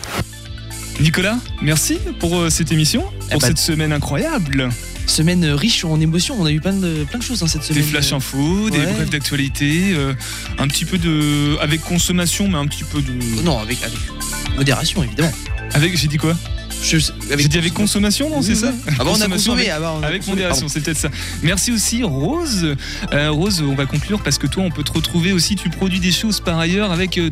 [0.99, 4.69] Nicolas, merci pour euh, cette émission, Eh pour ben, cette semaine incroyable.
[5.07, 7.67] Semaine riche en émotions, on a eu plein de, plein de choses hein, cette Des
[7.73, 7.83] semaine.
[7.83, 8.93] flashs infos, des Ouais.
[8.93, 10.13] brefs d'actualité, euh,
[10.57, 11.57] un petit peu de.
[11.59, 13.11] avec consommation, mais un petit peu de.
[13.43, 13.97] Non, avec, avec
[14.55, 15.31] modération évidemment.
[15.73, 16.37] Avec, j'ai dit quoi?
[16.83, 16.97] J'ai
[17.47, 18.73] dit avec consommation, non, c'est Oui, ça.
[18.87, 20.97] Ah bah, on a consommé, avec- ah bah, on a Avec consommé, modération, c'est peut-être
[20.97, 21.09] ça.
[21.43, 22.75] Merci aussi, Rose.
[23.13, 25.55] Euh, Rose, on va conclure parce que toi, on peut te retrouver aussi.
[25.55, 27.29] Tu produis des choses par ailleurs avec euh,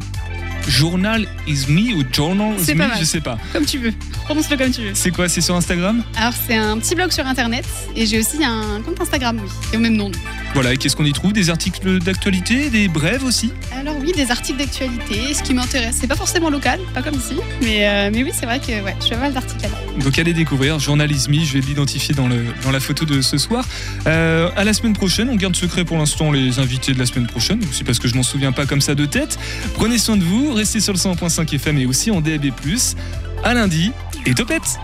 [0.68, 3.38] Journal is Me ou Journal is C'est Me, je sais pas.
[3.54, 3.94] Comme tu veux.
[4.26, 4.92] Prononce-le comme tu veux.
[4.94, 6.04] C'est quoi C'est sur Instagram?
[6.16, 9.50] Alors, c'est un petit blog sur internet et j'ai aussi un compte Instagram, oui.
[9.72, 10.12] C'est au même nom.
[10.54, 11.34] Voilà, et qu'est-ce qu'on y trouve?
[11.34, 13.52] Des articles d'actualité, des brèves aussi?
[13.76, 15.98] Alors, oui, des articles d'actualité, ce qui m'intéresse.
[16.00, 17.36] C'est pas forcément local, pas comme ici.
[17.62, 20.04] Mais, euh, mais oui, c'est vrai que ouais, je fais pas mal d'articles là.
[20.04, 23.66] Donc allez découvrir Journalisme, je vais l'identifier dans, le, dans la photo de ce soir.
[24.08, 27.28] Euh, à la semaine prochaine, on garde secret pour l'instant les invités de la semaine
[27.28, 29.38] prochaine, aussi parce que je m'en souviens pas comme ça de tête.
[29.74, 30.24] Prenez soin de
[30.54, 32.52] restez sur le 100.5 FM et aussi en DAB+.
[33.44, 33.92] À lundi
[34.26, 34.80] et topette